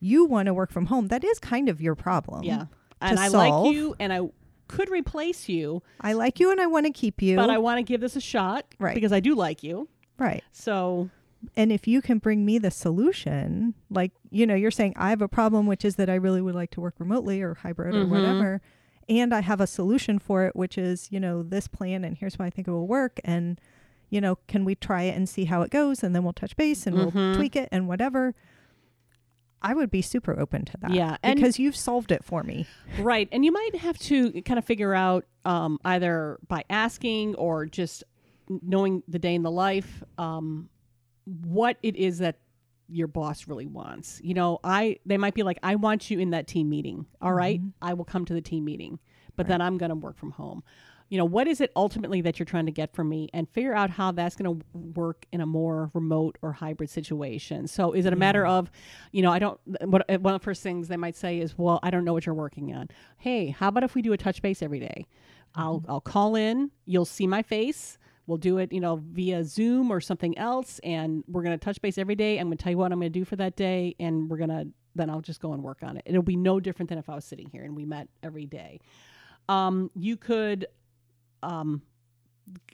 You 0.00 0.24
want 0.26 0.46
to 0.46 0.54
work 0.54 0.70
from 0.70 0.86
home. 0.86 1.08
That 1.08 1.24
is 1.24 1.38
kind 1.40 1.68
of 1.68 1.80
your 1.80 1.94
problem. 1.96 2.44
Yeah. 2.44 2.66
And 3.00 3.18
I 3.18 3.28
solve. 3.28 3.64
like 3.66 3.74
you 3.74 3.96
and 3.98 4.12
I 4.12 4.20
could 4.68 4.90
replace 4.90 5.48
you, 5.48 5.82
I 6.00 6.12
like 6.12 6.38
you 6.38 6.50
and 6.52 6.60
I 6.60 6.66
want 6.66 6.86
to 6.86 6.92
keep 6.92 7.20
you. 7.22 7.34
but 7.36 7.50
I 7.50 7.58
want 7.58 7.78
to 7.78 7.82
give 7.82 8.00
this 8.00 8.14
a 8.14 8.20
shot 8.20 8.64
Right. 8.78 8.94
because 8.94 9.12
I 9.12 9.20
do 9.20 9.34
like 9.34 9.62
you. 9.62 9.88
right. 10.18 10.44
So, 10.52 11.10
And 11.56 11.70
if 11.70 11.86
you 11.86 12.02
can 12.02 12.18
bring 12.18 12.44
me 12.44 12.58
the 12.58 12.70
solution, 12.70 13.74
like, 13.90 14.12
you 14.30 14.46
know, 14.46 14.54
you're 14.56 14.70
saying 14.72 14.94
I 14.96 15.10
have 15.10 15.22
a 15.22 15.28
problem 15.28 15.66
which 15.66 15.84
is 15.84 15.96
that 15.96 16.10
I 16.10 16.14
really 16.16 16.42
would 16.42 16.54
like 16.54 16.70
to 16.72 16.80
work 16.80 16.94
remotely 16.98 17.40
or 17.42 17.54
hybrid 17.54 17.94
Mhm. 17.94 18.02
or 18.02 18.06
whatever, 18.06 18.60
and 19.08 19.32
I 19.34 19.40
have 19.40 19.60
a 19.60 19.66
solution 19.66 20.18
for 20.18 20.44
it 20.46 20.56
which 20.56 20.76
is, 20.76 21.08
you 21.12 21.20
know, 21.20 21.42
this 21.42 21.68
plan 21.68 22.04
and 22.04 22.16
here's 22.18 22.38
why 22.38 22.46
I 22.46 22.50
think 22.50 22.66
it 22.68 22.72
will 22.72 22.88
work 22.88 23.20
and 23.24 23.60
you 24.10 24.20
know, 24.22 24.36
can 24.48 24.64
we 24.64 24.74
try 24.74 25.02
it 25.02 25.14
and 25.16 25.28
see 25.28 25.44
how 25.44 25.60
it 25.62 25.70
goes 25.70 26.02
and 26.02 26.14
then 26.14 26.24
we'll 26.24 26.32
touch 26.32 26.56
base 26.56 26.86
and 26.86 26.96
we'll 26.96 27.12
Mhm. 27.12 27.34
tweak 27.36 27.54
it 27.54 27.68
and 27.70 27.86
whatever. 27.86 28.34
I 29.60 29.74
would 29.74 29.90
be 29.90 30.02
super 30.02 30.38
open 30.38 30.64
to 30.66 30.76
that. 30.78 30.92
Yeah, 30.92 31.16
and- 31.22 31.36
because 31.36 31.58
you've 31.58 31.76
solved 31.76 32.12
it 32.12 32.24
for 32.24 32.42
me. 32.42 32.66
Right. 33.00 33.28
And 33.32 33.44
you 33.44 33.52
might 33.52 33.76
have 33.76 33.98
to 34.00 34.40
kind 34.42 34.56
of 34.58 34.64
figure 34.64 34.94
out 34.94 35.24
um, 35.44 35.78
either 35.84 36.38
by 36.46 36.62
asking 36.70 37.34
or 37.36 37.66
just 37.66 38.04
knowing 38.48 39.02
the 39.08 39.18
day 39.18 39.34
in 39.34 39.42
the 39.42 39.50
life 39.50 40.02
um, 40.16 40.68
what 41.44 41.76
it 41.82 41.96
is 41.96 42.18
that 42.18 42.38
your 42.88 43.06
boss 43.06 43.46
really 43.46 43.66
wants. 43.66 44.20
You 44.24 44.34
know, 44.34 44.60
I 44.64 44.98
they 45.04 45.18
might 45.18 45.34
be 45.34 45.42
like, 45.42 45.58
I 45.62 45.76
want 45.76 46.10
you 46.10 46.18
in 46.18 46.30
that 46.30 46.46
team 46.46 46.68
meeting. 46.70 47.06
All 47.20 47.34
right, 47.34 47.60
I 47.82 47.94
will 47.94 48.04
come 48.04 48.24
to 48.24 48.34
the 48.34 48.40
team 48.40 48.64
meeting, 48.64 48.98
but 49.36 49.46
then 49.46 49.60
I'm 49.60 49.78
going 49.78 49.90
to 49.90 49.96
work 49.96 50.16
from 50.16 50.30
home. 50.30 50.62
You 51.10 51.16
know, 51.16 51.24
what 51.24 51.48
is 51.48 51.62
it 51.62 51.72
ultimately 51.74 52.20
that 52.20 52.38
you're 52.38 52.44
trying 52.44 52.66
to 52.66 52.72
get 52.72 52.94
from 52.94 53.08
me 53.08 53.30
and 53.32 53.48
figure 53.48 53.74
out 53.74 53.88
how 53.88 54.12
that's 54.12 54.36
going 54.36 54.58
to 54.58 54.66
work 54.78 55.24
in 55.32 55.40
a 55.40 55.46
more 55.46 55.90
remote 55.94 56.36
or 56.42 56.52
hybrid 56.52 56.90
situation. 56.90 57.66
So 57.66 57.92
is 57.92 58.04
it 58.04 58.12
a 58.12 58.16
matter 58.16 58.44
of, 58.44 58.70
you 59.10 59.22
know, 59.22 59.32
I 59.32 59.38
don't, 59.38 59.58
what, 59.86 60.02
uh, 60.10 60.18
one 60.18 60.34
of 60.34 60.40
the 60.40 60.44
first 60.44 60.62
things 60.62 60.88
they 60.88 60.98
might 60.98 61.16
say 61.16 61.38
is, 61.38 61.56
well, 61.56 61.80
I 61.82 61.90
don't 61.90 62.04
know 62.04 62.12
what 62.12 62.26
you're 62.26 62.34
working 62.34 62.74
on. 62.74 62.88
Hey, 63.16 63.48
how 63.48 63.68
about 63.68 63.84
if 63.84 63.94
we 63.94 64.02
do 64.02 64.12
a 64.12 64.18
touch 64.18 64.42
base 64.42 64.62
every 64.62 64.80
day? 64.80 65.06
I'll, 65.54 65.82
I'll 65.88 66.02
call 66.02 66.36
in, 66.36 66.70
you'll 66.84 67.06
see 67.06 67.26
my 67.26 67.42
face. 67.42 67.97
We'll 68.28 68.38
do 68.38 68.58
it, 68.58 68.72
you 68.72 68.80
know, 68.80 69.02
via 69.02 69.42
Zoom 69.42 69.90
or 69.90 70.00
something 70.00 70.38
else. 70.38 70.78
And 70.84 71.24
we're 71.26 71.42
going 71.42 71.58
to 71.58 71.64
touch 71.64 71.80
base 71.82 71.98
every 71.98 72.14
day. 72.14 72.38
I'm 72.38 72.46
going 72.46 72.56
to 72.56 72.62
tell 72.62 72.70
you 72.70 72.78
what 72.78 72.92
I'm 72.92 73.00
going 73.00 73.12
to 73.12 73.18
do 73.18 73.24
for 73.24 73.34
that 73.36 73.56
day. 73.56 73.96
And 73.98 74.30
we're 74.30 74.36
going 74.36 74.50
to, 74.50 74.68
then 74.94 75.10
I'll 75.10 75.20
just 75.20 75.40
go 75.40 75.52
and 75.52 75.62
work 75.62 75.78
on 75.82 75.96
it. 75.96 76.04
It'll 76.06 76.22
be 76.22 76.36
no 76.36 76.60
different 76.60 76.88
than 76.88 76.98
if 76.98 77.08
I 77.08 77.16
was 77.16 77.24
sitting 77.24 77.48
here 77.50 77.64
and 77.64 77.74
we 77.74 77.84
met 77.84 78.08
every 78.22 78.46
day. 78.46 78.80
Um, 79.48 79.90
you 79.96 80.16
could 80.16 80.66
um, 81.42 81.82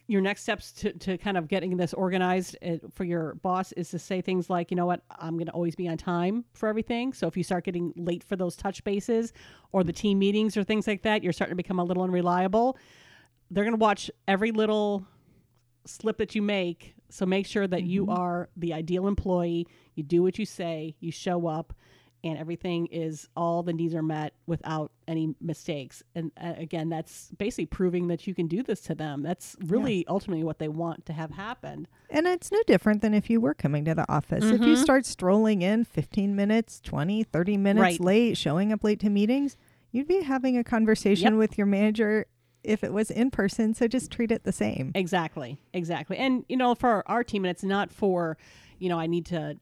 your 0.07 0.21
next 0.21 0.43
steps 0.43 0.73
to, 0.73 0.93
to 0.93 1.17
kind 1.17 1.37
of 1.37 1.49
getting 1.49 1.77
this 1.77 1.95
organized 1.95 2.57
uh, 2.63 2.77
for 2.93 3.05
your 3.05 3.35
boss 3.37 3.73
is 3.73 3.89
to 3.91 3.99
say 3.99 4.21
things 4.21 4.51
like, 4.51 4.71
you 4.71 4.77
know 4.77 4.87
what, 4.87 5.03
I'm 5.19 5.35
going 5.35 5.47
to 5.47 5.53
always 5.53 5.75
be 5.75 5.89
on 5.89 5.97
time 5.97 6.45
for 6.53 6.69
everything. 6.69 7.13
So 7.13 7.27
if 7.27 7.37
you 7.37 7.43
start 7.43 7.65
getting 7.65 7.93
late 7.97 8.23
for 8.23 8.37
those 8.37 8.57
touch 8.57 8.85
bases 8.85 9.33
or 9.73 9.83
the 9.83 9.93
team 9.93 10.19
meetings 10.19 10.57
or 10.57 10.65
things 10.65 10.87
like 10.87 11.03
that, 11.03 11.23
you're 11.23 11.33
starting 11.33 11.53
to 11.53 11.57
become 11.57 11.79
a 11.79 11.85
little 11.85 12.03
unreliable. 12.03 12.77
They're 13.51 13.65
going 13.65 13.77
to 13.77 13.81
watch 13.81 14.11
every 14.29 14.53
little 14.53 15.07
slip 15.87 16.19
that 16.19 16.35
you 16.35 16.43
make. 16.43 16.95
So 17.11 17.27
make 17.27 17.47
sure 17.47 17.67
that 17.67 17.85
you 17.85 18.09
are 18.11 18.49
the 18.57 18.73
ideal 18.73 19.07
employee. 19.07 19.67
You 19.95 20.03
do 20.03 20.23
what 20.23 20.39
you 20.39 20.47
say, 20.47 20.97
you 21.01 21.13
show 21.13 21.47
up, 21.47 21.73
and 22.25 22.39
everything 22.39 22.87
is 22.87 23.29
all 23.37 23.63
the 23.63 23.73
needs 23.73 23.95
are 23.95 24.03
met 24.03 24.33
without 24.47 24.91
any 25.07 25.35
mistakes. 25.41 26.03
And 26.15 26.33
uh, 26.43 26.55
again, 26.57 26.89
that's 26.89 27.31
basically 27.39 27.67
proving 27.67 28.09
that 28.09 28.27
you 28.27 28.35
can 28.35 28.47
do 28.49 28.63
this 28.63 28.81
to 28.83 28.95
them. 28.95 29.23
That's 29.23 29.57
really 29.67 30.05
ultimately 30.09 30.43
what 30.43 30.59
they 30.59 30.69
want 30.69 31.05
to 31.07 31.13
have 31.13 31.31
happen. 31.33 31.87
And 32.11 32.27
it's 32.27 32.51
no 32.51 32.63
different 32.67 33.03
than 33.03 33.13
if 33.15 33.29
you 33.29 33.41
were 33.41 33.55
coming 33.55 33.85
to 33.85 33.95
the 33.95 34.11
office. 34.11 34.45
If 34.45 34.63
you 34.67 34.75
Mhm. 34.75 34.79
start 34.83 35.05
strolling 35.07 35.61
in 35.63 35.85
15 35.85 36.35
minutes, 36.35 36.81
20, 36.81 37.23
30 37.25 37.57
minutes 37.59 37.81
Right. 37.81 38.01
late, 38.01 38.37
showing 38.39 38.73
up 38.73 38.83
late 38.83 39.01
to 39.01 39.11
meetings, 39.11 39.57
you'd 39.93 40.09
be 40.09 40.23
having 40.23 40.57
a 40.57 40.65
conversation 40.65 41.35
Yep. 41.35 41.39
with 41.39 41.59
your 41.59 41.67
manager 41.67 42.27
if 42.65 42.83
it 42.85 42.93
was 42.93 43.11
in 43.11 43.31
person. 43.31 43.75
So 43.75 43.87
just 43.89 44.11
treat 44.11 44.31
it 44.33 44.45
the 44.45 44.53
same. 44.53 44.93
Exactly, 44.95 45.59
exactly. 45.73 46.17
And 46.17 46.45
you 46.49 46.57
know, 46.57 46.75
for 46.75 47.03
our 47.11 47.23
team, 47.25 47.45
and 47.45 47.51
it's 47.51 47.65
not 47.65 47.93
for, 47.93 48.37
you 48.79 48.89
know, 48.89 48.99
I 48.99 49.07
need 49.07 49.27
to. 49.27 49.57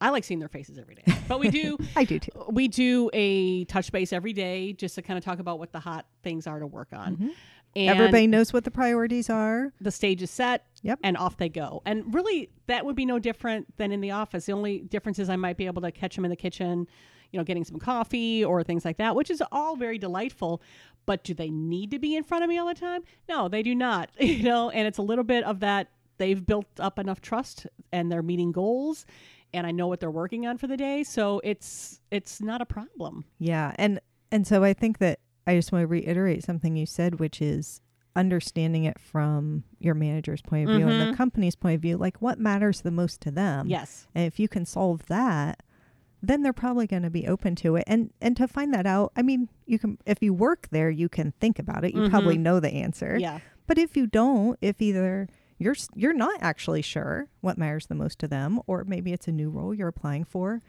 I 0.00 0.10
like 0.10 0.24
seeing 0.24 0.40
their 0.40 0.48
faces 0.48 0.78
every 0.78 0.96
day, 0.96 1.04
but 1.28 1.38
we 1.38 1.48
do. 1.48 1.78
I 1.96 2.04
do 2.04 2.18
too. 2.18 2.32
we 2.50 2.66
do 2.66 3.08
a 3.12 3.64
touch 3.66 3.92
base 3.92 4.12
every 4.12 4.32
day 4.32 4.72
just 4.72 4.96
to 4.96 5.02
kind 5.02 5.16
of 5.16 5.24
talk 5.24 5.38
about 5.38 5.58
what 5.60 5.72
the 5.72 5.78
hot 5.80 6.06
things 6.24 6.46
are 6.46 6.58
to 6.58 6.66
work 6.66 6.88
on. 6.92 7.14
Mm-hmm. 7.16 7.28
Everybody 7.74 8.26
knows 8.26 8.52
what 8.52 8.64
the 8.64 8.70
priorities 8.70 9.30
are. 9.30 9.72
the 9.80 9.90
stage 9.90 10.20
is 10.22 10.30
set 10.30 10.66
Yep. 10.82 10.98
and 11.04 11.16
off 11.16 11.36
they 11.38 11.48
go. 11.48 11.80
And 11.86 12.12
really, 12.12 12.50
that 12.66 12.84
would 12.84 12.96
be 12.96 13.06
no 13.06 13.18
different 13.18 13.74
than 13.78 13.92
in 13.92 14.00
the 14.02 14.10
office. 14.10 14.44
The 14.46 14.52
only 14.52 14.80
difference 14.80 15.18
is 15.18 15.30
I 15.30 15.36
might 15.36 15.56
be 15.56 15.64
able 15.66 15.80
to 15.82 15.90
catch 15.92 16.14
them 16.16 16.24
in 16.26 16.30
the 16.30 16.36
kitchen, 16.36 16.86
you 17.30 17.38
know, 17.38 17.44
getting 17.44 17.64
some 17.64 17.78
coffee 17.78 18.44
or 18.44 18.62
things 18.62 18.84
like 18.84 18.98
that, 18.98 19.14
which 19.16 19.30
is 19.30 19.42
all 19.52 19.76
very 19.76 19.96
delightful. 19.96 20.60
But 21.06 21.24
do 21.24 21.34
they 21.34 21.50
need 21.50 21.90
to 21.90 21.98
be 21.98 22.16
in 22.16 22.24
front 22.24 22.44
of 22.44 22.48
me 22.48 22.58
all 22.58 22.66
the 22.66 22.74
time? 22.74 23.02
No, 23.28 23.48
they 23.48 23.62
do 23.62 23.74
not. 23.74 24.10
You 24.20 24.42
know, 24.44 24.70
and 24.70 24.86
it's 24.86 24.98
a 24.98 25.02
little 25.02 25.24
bit 25.24 25.44
of 25.44 25.60
that 25.60 25.88
they've 26.18 26.44
built 26.44 26.66
up 26.78 26.98
enough 26.98 27.20
trust 27.20 27.66
and 27.92 28.10
they're 28.10 28.22
meeting 28.22 28.52
goals 28.52 29.04
and 29.54 29.66
I 29.66 29.70
know 29.70 29.86
what 29.86 30.00
they're 30.00 30.10
working 30.10 30.46
on 30.46 30.58
for 30.58 30.66
the 30.66 30.76
day, 30.76 31.04
so 31.04 31.40
it's 31.44 32.00
it's 32.10 32.40
not 32.40 32.60
a 32.60 32.66
problem. 32.66 33.24
Yeah, 33.38 33.72
and 33.76 34.00
and 34.30 34.46
so 34.46 34.64
I 34.64 34.72
think 34.72 34.98
that 34.98 35.20
I 35.46 35.54
just 35.54 35.72
want 35.72 35.82
to 35.82 35.86
reiterate 35.86 36.44
something 36.44 36.76
you 36.76 36.86
said 36.86 37.20
which 37.20 37.42
is 37.42 37.80
understanding 38.14 38.84
it 38.84 38.98
from 38.98 39.64
your 39.78 39.94
manager's 39.94 40.42
point 40.42 40.68
of 40.68 40.74
view 40.74 40.84
mm-hmm. 40.84 40.90
and 40.90 41.00
the 41.00 41.06
mm-hmm. 41.06 41.14
company's 41.14 41.56
point 41.56 41.76
of 41.76 41.80
view, 41.80 41.96
like 41.96 42.20
what 42.20 42.38
matters 42.38 42.82
the 42.82 42.90
most 42.90 43.20
to 43.22 43.30
them. 43.30 43.66
Yes. 43.66 44.06
And 44.14 44.26
if 44.26 44.38
you 44.38 44.48
can 44.48 44.66
solve 44.66 45.06
that, 45.06 45.62
then 46.22 46.42
they're 46.42 46.52
probably 46.52 46.86
going 46.86 47.02
to 47.02 47.10
be 47.10 47.26
open 47.26 47.56
to 47.56 47.76
it. 47.76 47.84
And 47.86 48.10
and 48.20 48.36
to 48.36 48.46
find 48.46 48.72
that 48.72 48.86
out, 48.86 49.12
I 49.16 49.22
mean, 49.22 49.48
you 49.66 49.78
can 49.78 49.98
if 50.06 50.22
you 50.22 50.32
work 50.32 50.68
there, 50.70 50.88
you 50.88 51.08
can 51.08 51.32
think 51.40 51.58
about 51.58 51.84
it. 51.84 51.94
You 51.94 52.02
mm-hmm. 52.02 52.10
probably 52.10 52.38
know 52.38 52.60
the 52.60 52.72
answer. 52.72 53.18
Yeah. 53.18 53.40
But 53.66 53.78
if 53.78 53.96
you 53.96 54.06
don't, 54.06 54.58
if 54.60 54.80
either 54.80 55.28
you're 55.58 55.76
you're 55.94 56.12
not 56.12 56.38
actually 56.40 56.82
sure 56.82 57.28
what 57.40 57.58
matters 57.58 57.86
the 57.86 57.94
most 57.94 58.18
to 58.20 58.28
them 58.28 58.60
or 58.66 58.84
maybe 58.84 59.12
it's 59.12 59.28
a 59.28 59.32
new 59.32 59.50
role 59.50 59.74
you're 59.74 59.88
applying 59.88 60.24
for 60.24 60.60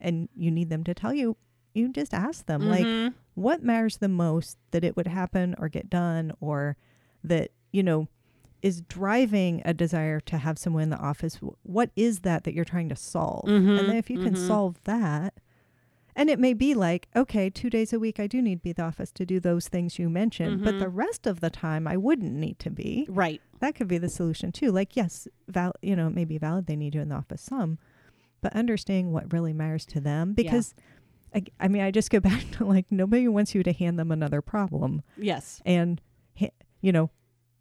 and 0.00 0.28
you 0.34 0.50
need 0.50 0.70
them 0.70 0.84
to 0.84 0.94
tell 0.94 1.12
you, 1.12 1.36
you 1.74 1.92
just 1.92 2.14
ask 2.14 2.46
them 2.46 2.62
mm-hmm. 2.62 3.04
like 3.04 3.12
what 3.34 3.62
matters 3.62 3.98
the 3.98 4.08
most 4.08 4.58
that 4.70 4.84
it 4.84 4.96
would 4.96 5.06
happen 5.06 5.54
or 5.58 5.68
get 5.68 5.90
done 5.90 6.32
or 6.40 6.76
that, 7.24 7.50
you 7.72 7.82
know, 7.82 8.08
is 8.62 8.82
driving 8.82 9.62
a 9.64 9.74
desire 9.74 10.20
to 10.20 10.38
have 10.38 10.58
someone 10.58 10.82
in 10.84 10.90
the 10.90 10.98
office 10.98 11.38
what 11.62 11.90
is 11.96 12.20
that 12.20 12.44
that 12.44 12.54
you're 12.54 12.64
trying 12.64 12.88
to 12.88 12.96
solve 12.96 13.44
mm-hmm, 13.46 13.70
and 13.70 13.88
then 13.88 13.96
if 13.96 14.10
you 14.10 14.18
mm-hmm. 14.18 14.34
can 14.34 14.36
solve 14.36 14.82
that 14.84 15.34
and 16.16 16.28
it 16.28 16.38
may 16.38 16.52
be 16.52 16.74
like 16.74 17.08
okay 17.14 17.48
two 17.48 17.70
days 17.70 17.92
a 17.92 17.98
week 17.98 18.20
i 18.20 18.26
do 18.26 18.42
need 18.42 18.56
to 18.56 18.62
be 18.62 18.72
the 18.72 18.82
office 18.82 19.10
to 19.10 19.24
do 19.24 19.40
those 19.40 19.68
things 19.68 19.98
you 19.98 20.08
mentioned 20.08 20.56
mm-hmm. 20.56 20.64
but 20.64 20.78
the 20.78 20.88
rest 20.88 21.26
of 21.26 21.40
the 21.40 21.50
time 21.50 21.86
i 21.86 21.96
wouldn't 21.96 22.32
need 22.32 22.58
to 22.58 22.70
be 22.70 23.06
right 23.08 23.40
that 23.60 23.74
could 23.74 23.88
be 23.88 23.98
the 23.98 24.08
solution 24.08 24.52
too 24.52 24.70
like 24.70 24.96
yes 24.96 25.26
val 25.48 25.72
you 25.82 25.96
know 25.96 26.08
it 26.08 26.14
may 26.14 26.24
be 26.24 26.38
valid 26.38 26.66
they 26.66 26.76
need 26.76 26.94
you 26.94 27.00
in 27.00 27.08
the 27.08 27.14
office 27.14 27.42
some 27.42 27.78
but 28.42 28.54
understanding 28.54 29.12
what 29.12 29.32
really 29.32 29.52
matters 29.52 29.84
to 29.84 30.00
them 30.00 30.32
because 30.32 30.74
yeah. 31.34 31.40
I, 31.60 31.64
I 31.64 31.68
mean 31.68 31.82
i 31.82 31.90
just 31.90 32.10
go 32.10 32.20
back 32.20 32.50
to 32.52 32.64
like 32.64 32.86
nobody 32.90 33.28
wants 33.28 33.54
you 33.54 33.62
to 33.62 33.72
hand 33.72 33.98
them 33.98 34.10
another 34.10 34.42
problem 34.42 35.02
yes 35.16 35.60
and 35.64 36.00
you 36.82 36.92
know 36.92 37.10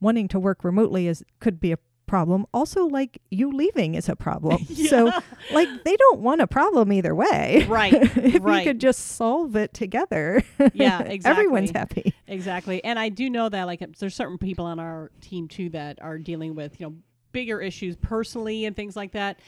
wanting 0.01 0.27
to 0.29 0.39
work 0.39 0.63
remotely 0.63 1.07
is 1.07 1.23
could 1.39 1.59
be 1.59 1.71
a 1.71 1.77
problem. 2.09 2.45
Also, 2.53 2.87
like 2.87 3.21
you 3.29 3.51
leaving 3.51 3.93
is 3.95 4.09
a 4.09 4.15
problem. 4.15 4.65
yeah. 4.69 4.89
So, 4.89 5.11
like 5.51 5.69
they 5.85 5.95
don't 5.95 6.19
want 6.19 6.41
a 6.41 6.47
problem 6.47 6.91
either 6.91 7.13
way. 7.13 7.65
Right. 7.69 7.93
if 8.17 8.43
right. 8.43 8.59
you 8.59 8.71
could 8.71 8.81
just 8.81 8.99
solve 9.15 9.55
it 9.55 9.73
together. 9.73 10.43
Yeah, 10.73 11.01
exactly. 11.03 11.43
Everyone's 11.43 11.71
happy. 11.71 12.13
Exactly. 12.27 12.83
And 12.83 12.97
I 12.97 13.09
do 13.09 13.29
know 13.29 13.47
that 13.47 13.67
like 13.67 13.83
there's 13.99 14.15
certain 14.15 14.37
people 14.37 14.65
on 14.65 14.79
our 14.79 15.11
team 15.21 15.47
too 15.47 15.69
that 15.69 16.01
are 16.01 16.17
dealing 16.17 16.55
with, 16.55 16.79
you 16.79 16.87
know, 16.87 16.95
bigger 17.31 17.61
issues 17.61 17.95
personally 17.95 18.65
and 18.65 18.75
things 18.75 18.95
like 18.95 19.11
that. 19.11 19.39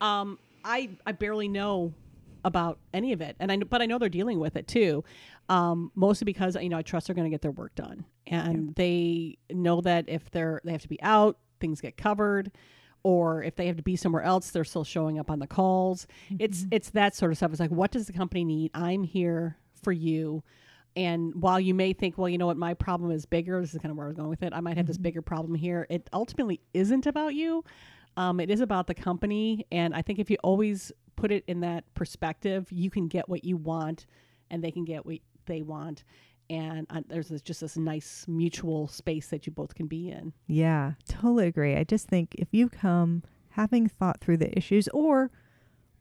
Um, 0.00 0.38
I 0.64 0.90
I 1.06 1.12
barely 1.12 1.48
know 1.48 1.94
about 2.44 2.78
any 2.92 3.12
of 3.12 3.20
it, 3.20 3.36
and 3.38 3.50
I 3.52 3.56
but 3.58 3.80
I 3.80 3.86
know 3.86 3.98
they're 3.98 4.08
dealing 4.08 4.40
with 4.40 4.56
it 4.56 4.66
too. 4.66 5.04
Um, 5.48 5.92
mostly 5.94 6.26
because 6.26 6.56
you 6.56 6.68
know 6.68 6.76
I 6.76 6.82
trust 6.82 7.06
they're 7.06 7.14
going 7.14 7.24
to 7.24 7.30
get 7.30 7.40
their 7.40 7.50
work 7.50 7.74
done, 7.74 8.04
and 8.26 8.66
yeah. 8.66 8.72
they 8.76 9.38
know 9.50 9.80
that 9.80 10.04
if 10.08 10.30
they're 10.30 10.60
they 10.64 10.72
have 10.72 10.82
to 10.82 10.88
be 10.88 11.00
out, 11.02 11.38
things 11.58 11.80
get 11.80 11.96
covered, 11.96 12.52
or 13.02 13.42
if 13.42 13.56
they 13.56 13.66
have 13.66 13.76
to 13.76 13.82
be 13.82 13.96
somewhere 13.96 14.22
else, 14.22 14.50
they're 14.50 14.64
still 14.64 14.84
showing 14.84 15.18
up 15.18 15.30
on 15.30 15.38
the 15.38 15.46
calls. 15.46 16.06
Mm-hmm. 16.26 16.36
It's 16.40 16.66
it's 16.70 16.90
that 16.90 17.14
sort 17.14 17.32
of 17.32 17.38
stuff. 17.38 17.50
It's 17.50 17.60
like, 17.60 17.70
what 17.70 17.90
does 17.90 18.06
the 18.06 18.12
company 18.12 18.44
need? 18.44 18.70
I'm 18.74 19.04
here 19.04 19.56
for 19.82 19.92
you. 19.92 20.42
And 20.96 21.32
while 21.36 21.60
you 21.60 21.74
may 21.74 21.92
think, 21.92 22.18
well, 22.18 22.28
you 22.28 22.38
know 22.38 22.46
what, 22.46 22.56
my 22.56 22.74
problem 22.74 23.12
is 23.12 23.24
bigger. 23.24 23.60
This 23.60 23.72
is 23.72 23.80
kind 23.80 23.92
of 23.92 23.96
where 23.96 24.06
I 24.06 24.08
was 24.08 24.16
going 24.16 24.28
with 24.30 24.42
it. 24.42 24.52
I 24.52 24.60
might 24.60 24.76
have 24.76 24.84
mm-hmm. 24.84 24.90
this 24.90 24.98
bigger 24.98 25.22
problem 25.22 25.54
here. 25.54 25.86
It 25.88 26.10
ultimately 26.12 26.60
isn't 26.74 27.06
about 27.06 27.34
you. 27.34 27.64
Um, 28.16 28.40
it 28.40 28.50
is 28.50 28.60
about 28.60 28.88
the 28.88 28.94
company. 28.94 29.64
And 29.70 29.94
I 29.94 30.02
think 30.02 30.18
if 30.18 30.28
you 30.28 30.38
always 30.42 30.90
put 31.14 31.30
it 31.30 31.44
in 31.46 31.60
that 31.60 31.84
perspective, 31.94 32.66
you 32.72 32.90
can 32.90 33.06
get 33.06 33.28
what 33.28 33.44
you 33.44 33.56
want, 33.56 34.06
and 34.50 34.62
they 34.62 34.72
can 34.72 34.84
get 34.84 35.06
what 35.06 35.18
they 35.48 35.62
want 35.62 36.04
and 36.50 36.86
uh, 36.90 37.02
there's 37.08 37.28
this, 37.28 37.42
just 37.42 37.60
this 37.60 37.76
nice 37.76 38.24
mutual 38.26 38.88
space 38.88 39.28
that 39.28 39.46
you 39.46 39.52
both 39.52 39.74
can 39.74 39.86
be 39.86 40.10
in. 40.10 40.32
Yeah, 40.46 40.92
totally 41.06 41.46
agree. 41.46 41.76
I 41.76 41.84
just 41.84 42.08
think 42.08 42.34
if 42.36 42.48
you 42.52 42.68
come 42.68 43.22
having 43.50 43.88
thought 43.88 44.20
through 44.20 44.38
the 44.38 44.56
issues 44.56 44.88
or 44.88 45.30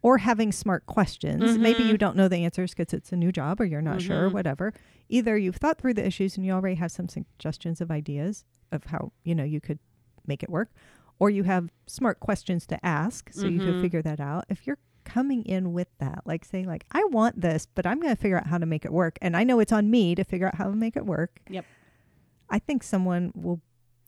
or 0.04 0.20
having 0.20 0.52
smart 0.52 0.86
questions, 0.86 1.44
mm-hmm. 1.44 1.62
maybe 1.62 1.84
you 1.84 1.98
don't 1.98 2.16
know 2.16 2.28
the 2.28 2.46
answers 2.46 2.74
because 2.74 2.94
it's 2.94 3.12
a 3.12 3.16
new 3.16 3.32
job 3.32 3.60
or 3.60 3.66
you're 3.66 3.82
not 3.82 3.98
mm-hmm. 3.98 4.08
sure, 4.08 4.30
whatever. 4.30 4.72
Either 5.10 5.38
you've 5.38 5.56
thought 5.56 5.80
through 5.80 5.96
the 5.96 6.06
issues 6.06 6.38
and 6.38 6.46
you 6.46 6.52
already 6.52 6.76
have 6.76 6.92
some 6.92 7.10
suggestions 7.10 7.82
of 7.82 7.90
ideas 7.90 8.46
of 8.72 8.86
how, 8.86 9.12
you 9.24 9.34
know, 9.34 9.44
you 9.44 9.60
could 9.60 9.80
make 10.28 10.44
it 10.44 10.50
work, 10.50 10.70
or 11.20 11.30
you 11.30 11.44
have 11.44 11.70
smart 11.88 12.20
questions 12.20 12.68
to 12.68 12.86
ask 12.86 13.34
so 13.34 13.44
mm-hmm. 13.44 13.60
you 13.60 13.60
can 13.60 13.82
figure 13.82 14.02
that 14.04 14.20
out. 14.20 14.46
If 14.50 14.68
you're 14.68 14.78
coming 15.08 15.44
in 15.46 15.74
with 15.74 15.88
that, 16.00 16.22
like 16.26 16.44
saying 16.44 16.68
like, 16.68 16.86
I 16.92 17.04
want 17.06 17.40
this, 17.40 17.66
but 17.66 17.86
I'm 17.86 18.00
going 18.00 18.14
to 18.14 18.22
figure 18.22 18.38
out 18.38 18.48
how 18.48 18.58
to 18.58 18.66
make 18.66 18.84
it 18.84 18.92
work. 18.92 19.18
And 19.22 19.38
I 19.38 19.44
know 19.44 19.60
it's 19.60 19.72
on 19.72 19.90
me 19.90 20.14
to 20.16 20.24
figure 20.24 20.48
out 20.48 20.56
how 20.56 20.66
to 20.66 20.76
make 20.76 20.98
it 20.98 21.06
work. 21.06 21.40
Yep. 21.50 21.66
I 22.50 22.60
think 22.60 22.84
someone 22.84 23.32
will 23.34 23.62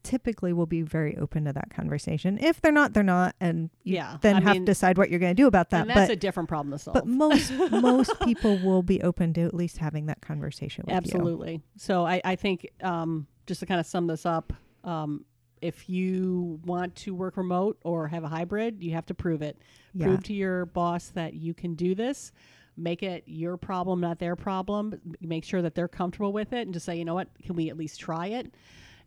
typically 0.03 0.53
will 0.53 0.65
be 0.65 0.81
very 0.81 1.17
open 1.17 1.45
to 1.45 1.53
that 1.53 1.69
conversation. 1.69 2.37
If 2.41 2.61
they're 2.61 2.71
not, 2.71 2.93
they're 2.93 3.03
not, 3.03 3.35
and 3.39 3.69
yeah, 3.83 4.17
then 4.21 4.37
I 4.37 4.41
have 4.41 4.53
mean, 4.53 4.65
to 4.65 4.71
decide 4.71 4.97
what 4.97 5.09
you're 5.09 5.19
going 5.19 5.35
to 5.35 5.41
do 5.41 5.47
about 5.47 5.69
that. 5.69 5.81
And 5.81 5.89
that's 5.89 6.09
but, 6.09 6.11
a 6.11 6.15
different 6.15 6.49
problem 6.49 6.71
to 6.71 6.79
solve. 6.79 6.95
But 6.95 7.07
most 7.07 7.51
most 7.71 8.19
people 8.21 8.57
will 8.59 8.83
be 8.83 9.01
open 9.01 9.33
to 9.33 9.41
at 9.41 9.53
least 9.53 9.77
having 9.77 10.07
that 10.07 10.21
conversation. 10.21 10.85
with 10.87 10.95
Absolutely. 10.95 11.53
You. 11.53 11.61
So 11.77 12.05
I 12.05 12.21
I 12.23 12.35
think 12.35 12.69
um, 12.81 13.27
just 13.45 13.59
to 13.61 13.65
kind 13.65 13.79
of 13.79 13.85
sum 13.85 14.07
this 14.07 14.25
up, 14.25 14.53
um, 14.83 15.25
if 15.61 15.89
you 15.89 16.59
want 16.65 16.95
to 16.95 17.13
work 17.13 17.37
remote 17.37 17.77
or 17.83 18.07
have 18.07 18.23
a 18.23 18.27
hybrid, 18.27 18.83
you 18.83 18.93
have 18.93 19.05
to 19.07 19.13
prove 19.13 19.41
it. 19.41 19.61
Yeah. 19.93 20.07
Prove 20.07 20.23
to 20.23 20.33
your 20.33 20.65
boss 20.65 21.09
that 21.09 21.33
you 21.33 21.53
can 21.53 21.75
do 21.75 21.95
this. 21.95 22.31
Make 22.77 23.03
it 23.03 23.23
your 23.25 23.57
problem, 23.57 23.99
not 23.99 24.19
their 24.19 24.35
problem. 24.35 24.99
Make 25.21 25.43
sure 25.43 25.61
that 25.61 25.75
they're 25.75 25.87
comfortable 25.87 26.31
with 26.31 26.53
it 26.53 26.61
and 26.61 26.73
just 26.73 26.85
say, 26.85 26.95
you 26.95 27.05
know 27.05 27.13
what, 27.13 27.27
can 27.43 27.55
we 27.55 27.69
at 27.69 27.77
least 27.77 27.99
try 27.99 28.27
it? 28.27 28.53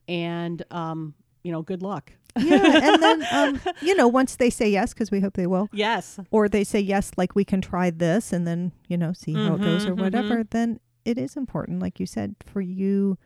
And, 0.09 0.63
um, 0.71 1.15
you 1.43 1.53
know, 1.53 1.63
good 1.63 1.83
luck. 1.83 2.13
yeah. 2.37 2.93
And 2.93 3.03
then, 3.03 3.27
um, 3.31 3.61
you 3.81 3.95
know, 3.95 4.09
once 4.09 4.37
they 4.37 4.51
say 4.51 4.69
yes, 4.69 4.93
because 4.93 5.11
we 5.11 5.21
hope 5.21 5.35
they 5.35 5.47
will. 5.47 5.69
Yes. 5.73 6.19
Or 6.31 6.49
they 6.49 6.65
say 6.65 6.81
yes, 6.81 7.13
like 7.17 7.35
we 7.35 7.45
can 7.45 7.61
try 7.61 7.91
this 7.91 8.33
and 8.33 8.47
then, 8.47 8.73
you 8.89 8.99
know, 8.99 9.13
see 9.13 9.33
mm-hmm, 9.33 9.49
how 9.49 9.55
it 9.55 9.63
goes 9.63 9.87
or 9.87 9.93
mm-hmm. 9.93 10.03
whatever, 10.03 10.37
mm-hmm. 10.37 10.49
then 10.51 10.81
it 11.05 11.19
is 11.19 11.37
important, 11.37 11.81
like 11.81 11.99
you 11.99 12.07
said, 12.07 12.37
for 12.45 12.61
you 12.61 13.19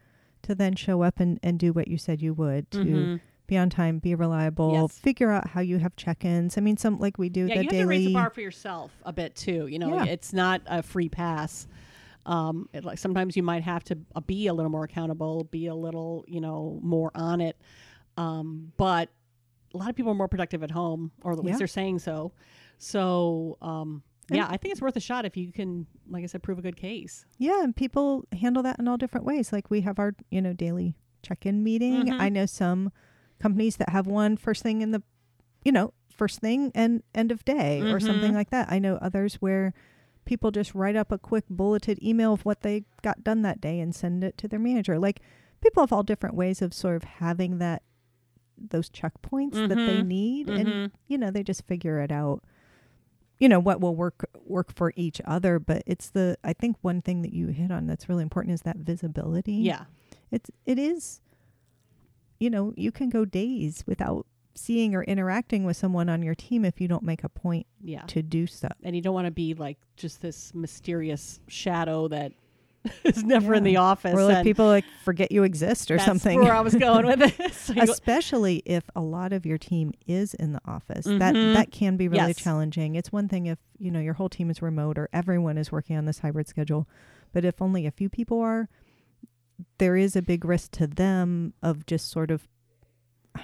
to 0.43 0.55
then 0.55 0.75
show 0.75 1.02
up 1.02 1.21
and, 1.21 1.38
and 1.43 1.59
do 1.59 1.73
what 1.73 1.88
you 1.88 1.99
said 1.99 2.23
you 2.23 2.35
would 2.35 2.71
to 2.71 2.78
mm-hmm. 2.78 3.16
be 3.47 3.57
on 3.57 3.71
time, 3.71 3.99
be 3.99 4.14
reliable, 4.14 4.73
yes. 4.73 4.99
figure 4.99 5.31
out 5.31 5.49
how 5.49 5.61
you 5.61 5.78
have 5.78 5.97
check-ins. 5.97 6.57
I 6.57 6.61
mean, 6.61 6.76
some 6.76 6.99
like 6.99 7.19
we 7.19 7.28
do 7.28 7.47
yeah, 7.47 7.57
the 7.57 7.64
you 7.64 7.71
daily. 7.71 7.78
have 7.78 7.85
to 7.85 7.88
raise 7.88 8.07
the 8.07 8.12
bar 8.14 8.31
for 8.31 8.40
yourself 8.40 8.93
a 9.05 9.12
bit 9.12 9.35
too. 9.35 9.66
You 9.66 9.78
know, 9.78 9.95
yeah. 9.97 10.05
it's 10.05 10.33
not 10.33 10.62
a 10.66 10.83
free 10.83 11.09
pass. 11.09 11.66
Um, 12.26 12.69
it, 12.73 12.85
like 12.85 12.99
sometimes 12.99 13.37
you 13.37 13.43
might 13.43 13.62
have 13.62 13.85
to 13.85 13.99
uh, 14.14 14.21
be 14.21 14.49
a 14.49 14.55
little 14.55 14.71
more 14.71 14.85
accountable, 14.85 15.45
be 15.45 15.66
a 15.69 15.75
little, 15.75 16.25
you 16.26 16.40
know, 16.40 16.81
more 16.83 17.12
on 17.14 17.40
it. 17.40 17.57
Um, 18.16 18.73
but 18.76 19.11
a 19.75 19.76
lot 19.76 19.90
of 19.90 19.97
people 19.97 20.11
are 20.11 20.16
more 20.16 20.28
productive 20.28 20.62
at 20.62 20.71
home, 20.71 21.12
or 21.23 21.33
at 21.33 21.38
least 21.38 21.50
yeah. 21.50 21.59
they're 21.59 21.66
saying 21.66 22.00
so. 22.00 22.33
So, 22.78 23.59
um, 23.62 24.02
yeah, 24.30 24.47
I 24.49 24.56
think 24.56 24.73
it's 24.73 24.80
worth 24.80 24.97
a 24.97 25.00
shot 25.00 25.25
if 25.25 25.37
you 25.37 25.52
can, 25.52 25.87
like 26.09 26.25
I 26.25 26.26
said, 26.26 26.42
prove 26.42 26.59
a 26.59 26.62
good 26.62 26.76
case. 26.76 27.25
Yeah, 27.38 27.62
and 27.62 27.75
people 27.75 28.25
handle 28.33 28.62
that 28.64 28.78
in 28.78 28.88
all 28.88 28.97
different 28.97 29.25
ways. 29.25 29.52
Like 29.52 29.71
we 29.71 29.83
have 29.83 29.99
our, 29.99 30.14
you 30.30 30.42
know, 30.42 30.52
daily 30.52 30.97
check-in 31.23 31.62
meeting. 31.62 32.06
Mm-hmm. 32.06 32.21
I 32.21 32.28
know 32.28 32.47
some 32.47 32.90
companies 33.40 33.76
that 33.76 33.90
have 33.90 34.06
one 34.06 34.37
first 34.37 34.62
thing 34.62 34.83
in 34.83 34.90
the, 34.90 35.02
you 35.64 35.73
know, 35.73 35.92
first 36.16 36.40
thing 36.40 36.73
and 36.75 37.02
end 37.14 37.30
of 37.30 37.45
day 37.45 37.80
mm-hmm. 37.83 37.95
or 37.95 38.00
something 38.00 38.35
like 38.35 38.50
that. 38.50 38.71
I 38.71 38.78
know 38.78 38.97
others 38.97 39.37
where 39.37 39.75
people 40.25 40.50
just 40.50 40.75
write 40.75 40.97
up 40.97 41.12
a 41.12 41.18
quick 41.18 41.45
bulleted 41.49 42.02
email 42.02 42.33
of 42.33 42.45
what 42.45 42.62
they 42.62 42.85
got 43.02 43.23
done 43.23 43.42
that 43.42 43.61
day 43.61 43.78
and 43.80 43.95
send 43.95 44.25
it 44.25 44.37
to 44.38 44.49
their 44.49 44.59
manager. 44.59 44.99
Like 44.99 45.21
people 45.61 45.83
have 45.83 45.92
all 45.92 46.02
different 46.02 46.35
ways 46.35 46.62
of 46.62 46.75
sort 46.75 46.97
of 46.97 47.04
having 47.04 47.59
that 47.59 47.83
those 48.59 48.88
checkpoints 48.88 49.52
mm-hmm. 49.52 49.68
that 49.68 49.75
they 49.75 49.99
mm-hmm. 49.99 50.09
need 50.09 50.49
and 50.49 50.66
mm-hmm. 50.66 50.97
you 51.06 51.18
know, 51.18 51.30
they 51.30 51.42
just 51.42 51.66
figure 51.66 52.00
it 52.00 52.11
out 52.11 52.42
you 53.38 53.49
know 53.49 53.61
what 53.61 53.81
will 53.81 53.95
work 53.95 54.28
work 54.45 54.73
for 54.75 54.93
each 54.97 55.21
other 55.25 55.59
but 55.59 55.83
it's 55.87 56.11
the 56.11 56.37
i 56.43 56.52
think 56.52 56.76
one 56.81 57.02
thing 57.02 57.23
that 57.23 57.33
you 57.33 57.49
hit 57.49 57.71
on 57.71 57.87
that's 57.87 58.09
really 58.09 58.23
important 58.23 58.55
is 58.55 58.62
that 58.62 58.76
visibility. 58.76 59.55
Yeah. 59.55 59.85
It's 60.31 60.50
it 60.64 60.78
is 60.78 61.21
you 62.38 62.50
know 62.50 62.73
you 62.76 62.93
can 62.93 63.09
go 63.09 63.25
days 63.25 63.85
without 63.87 64.26
seeing 64.55 64.95
or 64.95 65.02
interacting 65.05 65.64
with 65.64 65.76
someone 65.76 66.09
on 66.09 66.23
your 66.23 66.35
team 66.35 66.64
if 66.64 66.81
you 66.81 66.88
don't 66.88 67.02
make 67.02 67.23
a 67.25 67.28
point 67.28 67.66
yeah. 67.83 68.02
to 68.07 68.23
do 68.23 68.47
so. 68.47 68.69
And 68.83 68.97
you 68.97 69.02
don't 69.02 69.14
want 69.14 69.26
to 69.26 69.31
be 69.31 69.55
like 69.55 69.76
just 69.97 70.23
this 70.23 70.55
mysterious 70.55 71.40
shadow 71.47 72.09
that 72.09 72.33
is 73.05 73.25
never 73.25 73.52
yeah. 73.52 73.59
in 73.59 73.64
the 73.64 73.76
office. 73.76 74.14
Or 74.14 74.25
like 74.25 74.45
people 74.45 74.66
like 74.66 74.85
forget 75.05 75.33
you 75.33 75.43
exist 75.43 75.90
or 75.90 75.99
something. 75.99 76.40
Where 76.40 76.55
I 76.55 76.61
was 76.61 76.75
going 76.75 77.07
with 77.07 77.19
this, 77.38 77.71
especially 77.76 78.62
if 78.64 78.85
a 78.95 79.00
lot 79.00 79.33
of 79.33 79.47
your 79.47 79.59
team 79.59 79.93
is 80.07 80.35
in 80.35 80.52
the 80.52 80.61
office. 80.66 81.07
Mm-hmm. 81.07 81.19
That 81.19 81.33
that 81.33 81.73
can 81.73 81.97
be 81.97 82.09
really 82.09 82.28
yes. 82.28 82.37
challenging. 82.37 82.95
It's 82.95 83.12
one 83.12 83.28
thing 83.28 83.47
if 83.47 83.59
you 83.78 83.90
know 83.90 84.00
your 84.00 84.14
whole 84.14 84.28
team 84.28 84.50
is 84.50 84.62
remote 84.62 84.99
or 84.99 85.09
everyone 85.12 85.59
is 85.59 85.71
working 85.71 85.97
on 85.97 86.05
this 86.05 86.21
hybrid 86.21 86.49
schedule, 86.49 86.88
but 87.33 87.45
if 87.45 87.61
only 87.61 87.87
a 87.87 87.90
few 87.90 88.09
people 88.09 88.40
are, 88.40 88.69
there 89.78 89.97
is 89.97 90.16
a 90.16 90.23
big 90.23 90.45
risk 90.45 90.73
to 90.73 90.87
them 90.87 91.55
of 91.62 91.87
just 91.87 92.11
sort 92.11 92.31
of 92.31 92.49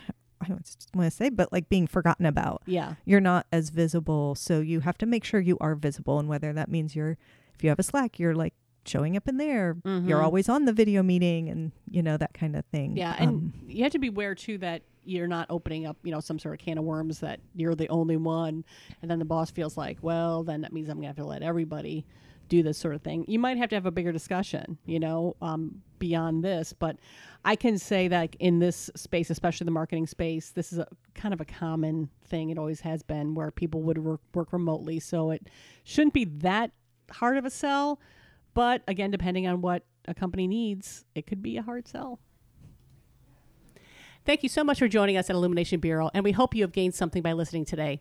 I 0.42 0.48
don't 0.48 0.76
want 0.94 1.10
to 1.10 1.16
say, 1.16 1.28
but 1.28 1.52
like 1.52 1.68
being 1.68 1.86
forgotten 1.86 2.26
about. 2.26 2.62
Yeah. 2.66 2.94
You're 3.04 3.20
not 3.20 3.46
as 3.52 3.70
visible. 3.70 4.34
So 4.34 4.60
you 4.60 4.80
have 4.80 4.98
to 4.98 5.06
make 5.06 5.24
sure 5.24 5.40
you 5.40 5.56
are 5.60 5.74
visible. 5.74 6.18
And 6.18 6.28
whether 6.28 6.52
that 6.52 6.68
means 6.68 6.96
you're, 6.96 7.16
if 7.54 7.62
you 7.62 7.68
have 7.68 7.78
a 7.78 7.84
Slack, 7.84 8.18
you're 8.18 8.34
like 8.34 8.54
showing 8.84 9.16
up 9.16 9.28
in 9.28 9.36
there. 9.36 9.74
Mhm. 9.74 10.08
You're 10.08 10.22
always 10.22 10.48
on 10.48 10.64
the 10.64 10.72
video 10.72 11.02
meeting 11.02 11.48
and, 11.48 11.72
you 11.90 12.02
know, 12.02 12.16
that 12.16 12.34
kind 12.34 12.56
of 12.56 12.64
thing. 12.66 12.96
Yeah, 12.96 13.14
and 13.18 13.28
Um, 13.28 13.52
you 13.66 13.82
have 13.84 13.92
to 13.92 13.98
be 13.98 14.08
aware 14.08 14.34
too 14.34 14.58
that 14.58 14.82
you're 15.04 15.26
not 15.26 15.46
opening 15.50 15.86
up, 15.86 15.96
you 16.04 16.10
know, 16.12 16.20
some 16.20 16.38
sort 16.38 16.54
of 16.54 16.64
can 16.64 16.78
of 16.78 16.84
worms 16.84 17.20
that 17.20 17.40
you're 17.54 17.74
the 17.74 17.88
only 17.88 18.16
one, 18.16 18.64
and 19.00 19.10
then 19.10 19.18
the 19.18 19.24
boss 19.24 19.50
feels 19.50 19.76
like, 19.76 19.98
well, 20.02 20.44
then 20.44 20.60
that 20.60 20.72
means 20.72 20.88
I'm 20.88 20.96
gonna 20.98 21.08
have 21.08 21.16
to 21.16 21.24
let 21.26 21.42
everybody 21.42 22.04
do 22.48 22.62
this 22.62 22.76
sort 22.76 22.94
of 22.94 23.02
thing. 23.02 23.24
You 23.28 23.38
might 23.38 23.56
have 23.56 23.70
to 23.70 23.76
have 23.76 23.86
a 23.86 23.90
bigger 23.90 24.12
discussion, 24.12 24.76
you 24.84 25.00
know, 25.00 25.36
um, 25.40 25.80
beyond 25.98 26.44
this. 26.44 26.72
But 26.72 26.98
I 27.44 27.56
can 27.56 27.78
say 27.78 28.08
that 28.08 28.36
in 28.40 28.58
this 28.58 28.90
space, 28.94 29.30
especially 29.30 29.64
the 29.64 29.70
marketing 29.70 30.06
space, 30.06 30.50
this 30.50 30.72
is 30.72 30.78
a 30.78 30.86
kind 31.14 31.32
of 31.32 31.40
a 31.40 31.44
common 31.46 32.10
thing. 32.26 32.50
It 32.50 32.58
always 32.58 32.80
has 32.82 33.02
been 33.02 33.34
where 33.34 33.50
people 33.50 33.80
would 33.82 33.98
work, 33.98 34.20
work 34.34 34.52
remotely, 34.52 35.00
so 35.00 35.30
it 35.30 35.48
shouldn't 35.84 36.14
be 36.14 36.24
that 36.26 36.72
hard 37.10 37.36
of 37.38 37.44
a 37.44 37.50
sell. 37.50 37.98
But 38.54 38.82
again, 38.86 39.10
depending 39.10 39.46
on 39.46 39.60
what 39.60 39.84
a 40.06 40.14
company 40.14 40.46
needs, 40.46 41.04
it 41.14 41.26
could 41.26 41.42
be 41.42 41.56
a 41.56 41.62
hard 41.62 41.88
sell. 41.88 42.20
Thank 44.24 44.44
you 44.44 44.48
so 44.48 44.62
much 44.62 44.78
for 44.78 44.86
joining 44.86 45.16
us 45.16 45.28
at 45.30 45.34
Illumination 45.34 45.80
Bureau, 45.80 46.08
and 46.14 46.22
we 46.22 46.30
hope 46.30 46.54
you 46.54 46.62
have 46.62 46.72
gained 46.72 46.94
something 46.94 47.22
by 47.22 47.32
listening 47.32 47.64
today. 47.64 48.00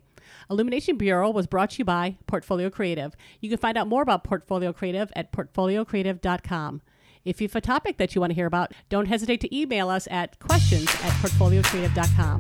Illumination 0.51 0.97
Bureau 0.97 1.31
was 1.31 1.47
brought 1.47 1.71
to 1.71 1.79
you 1.79 1.85
by 1.85 2.17
Portfolio 2.27 2.69
Creative. 2.69 3.15
You 3.39 3.49
can 3.49 3.57
find 3.57 3.75
out 3.75 3.87
more 3.87 4.03
about 4.03 4.23
Portfolio 4.23 4.71
Creative 4.71 5.11
at 5.15 5.31
portfoliocreative.com. 5.31 6.81
If 7.25 7.41
you 7.41 7.47
have 7.47 7.55
a 7.55 7.61
topic 7.61 7.97
that 7.97 8.13
you 8.13 8.21
want 8.21 8.31
to 8.31 8.35
hear 8.35 8.45
about, 8.45 8.71
don't 8.89 9.07
hesitate 9.07 9.41
to 9.41 9.55
email 9.55 9.89
us 9.89 10.07
at 10.11 10.37
questions 10.39 10.85
at 11.03 11.11
portfoliocreative.com. 11.21 12.39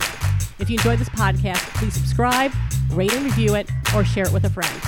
If 0.59 0.69
you 0.69 0.77
enjoyed 0.77 0.99
this 0.99 1.09
podcast, 1.09 1.61
please 1.75 1.95
subscribe, 1.95 2.51
rate 2.91 3.13
and 3.13 3.25
review 3.25 3.55
it, 3.55 3.69
or 3.95 4.03
share 4.05 4.25
it 4.25 4.31
with 4.31 4.45
a 4.45 4.49
friend. 4.49 4.79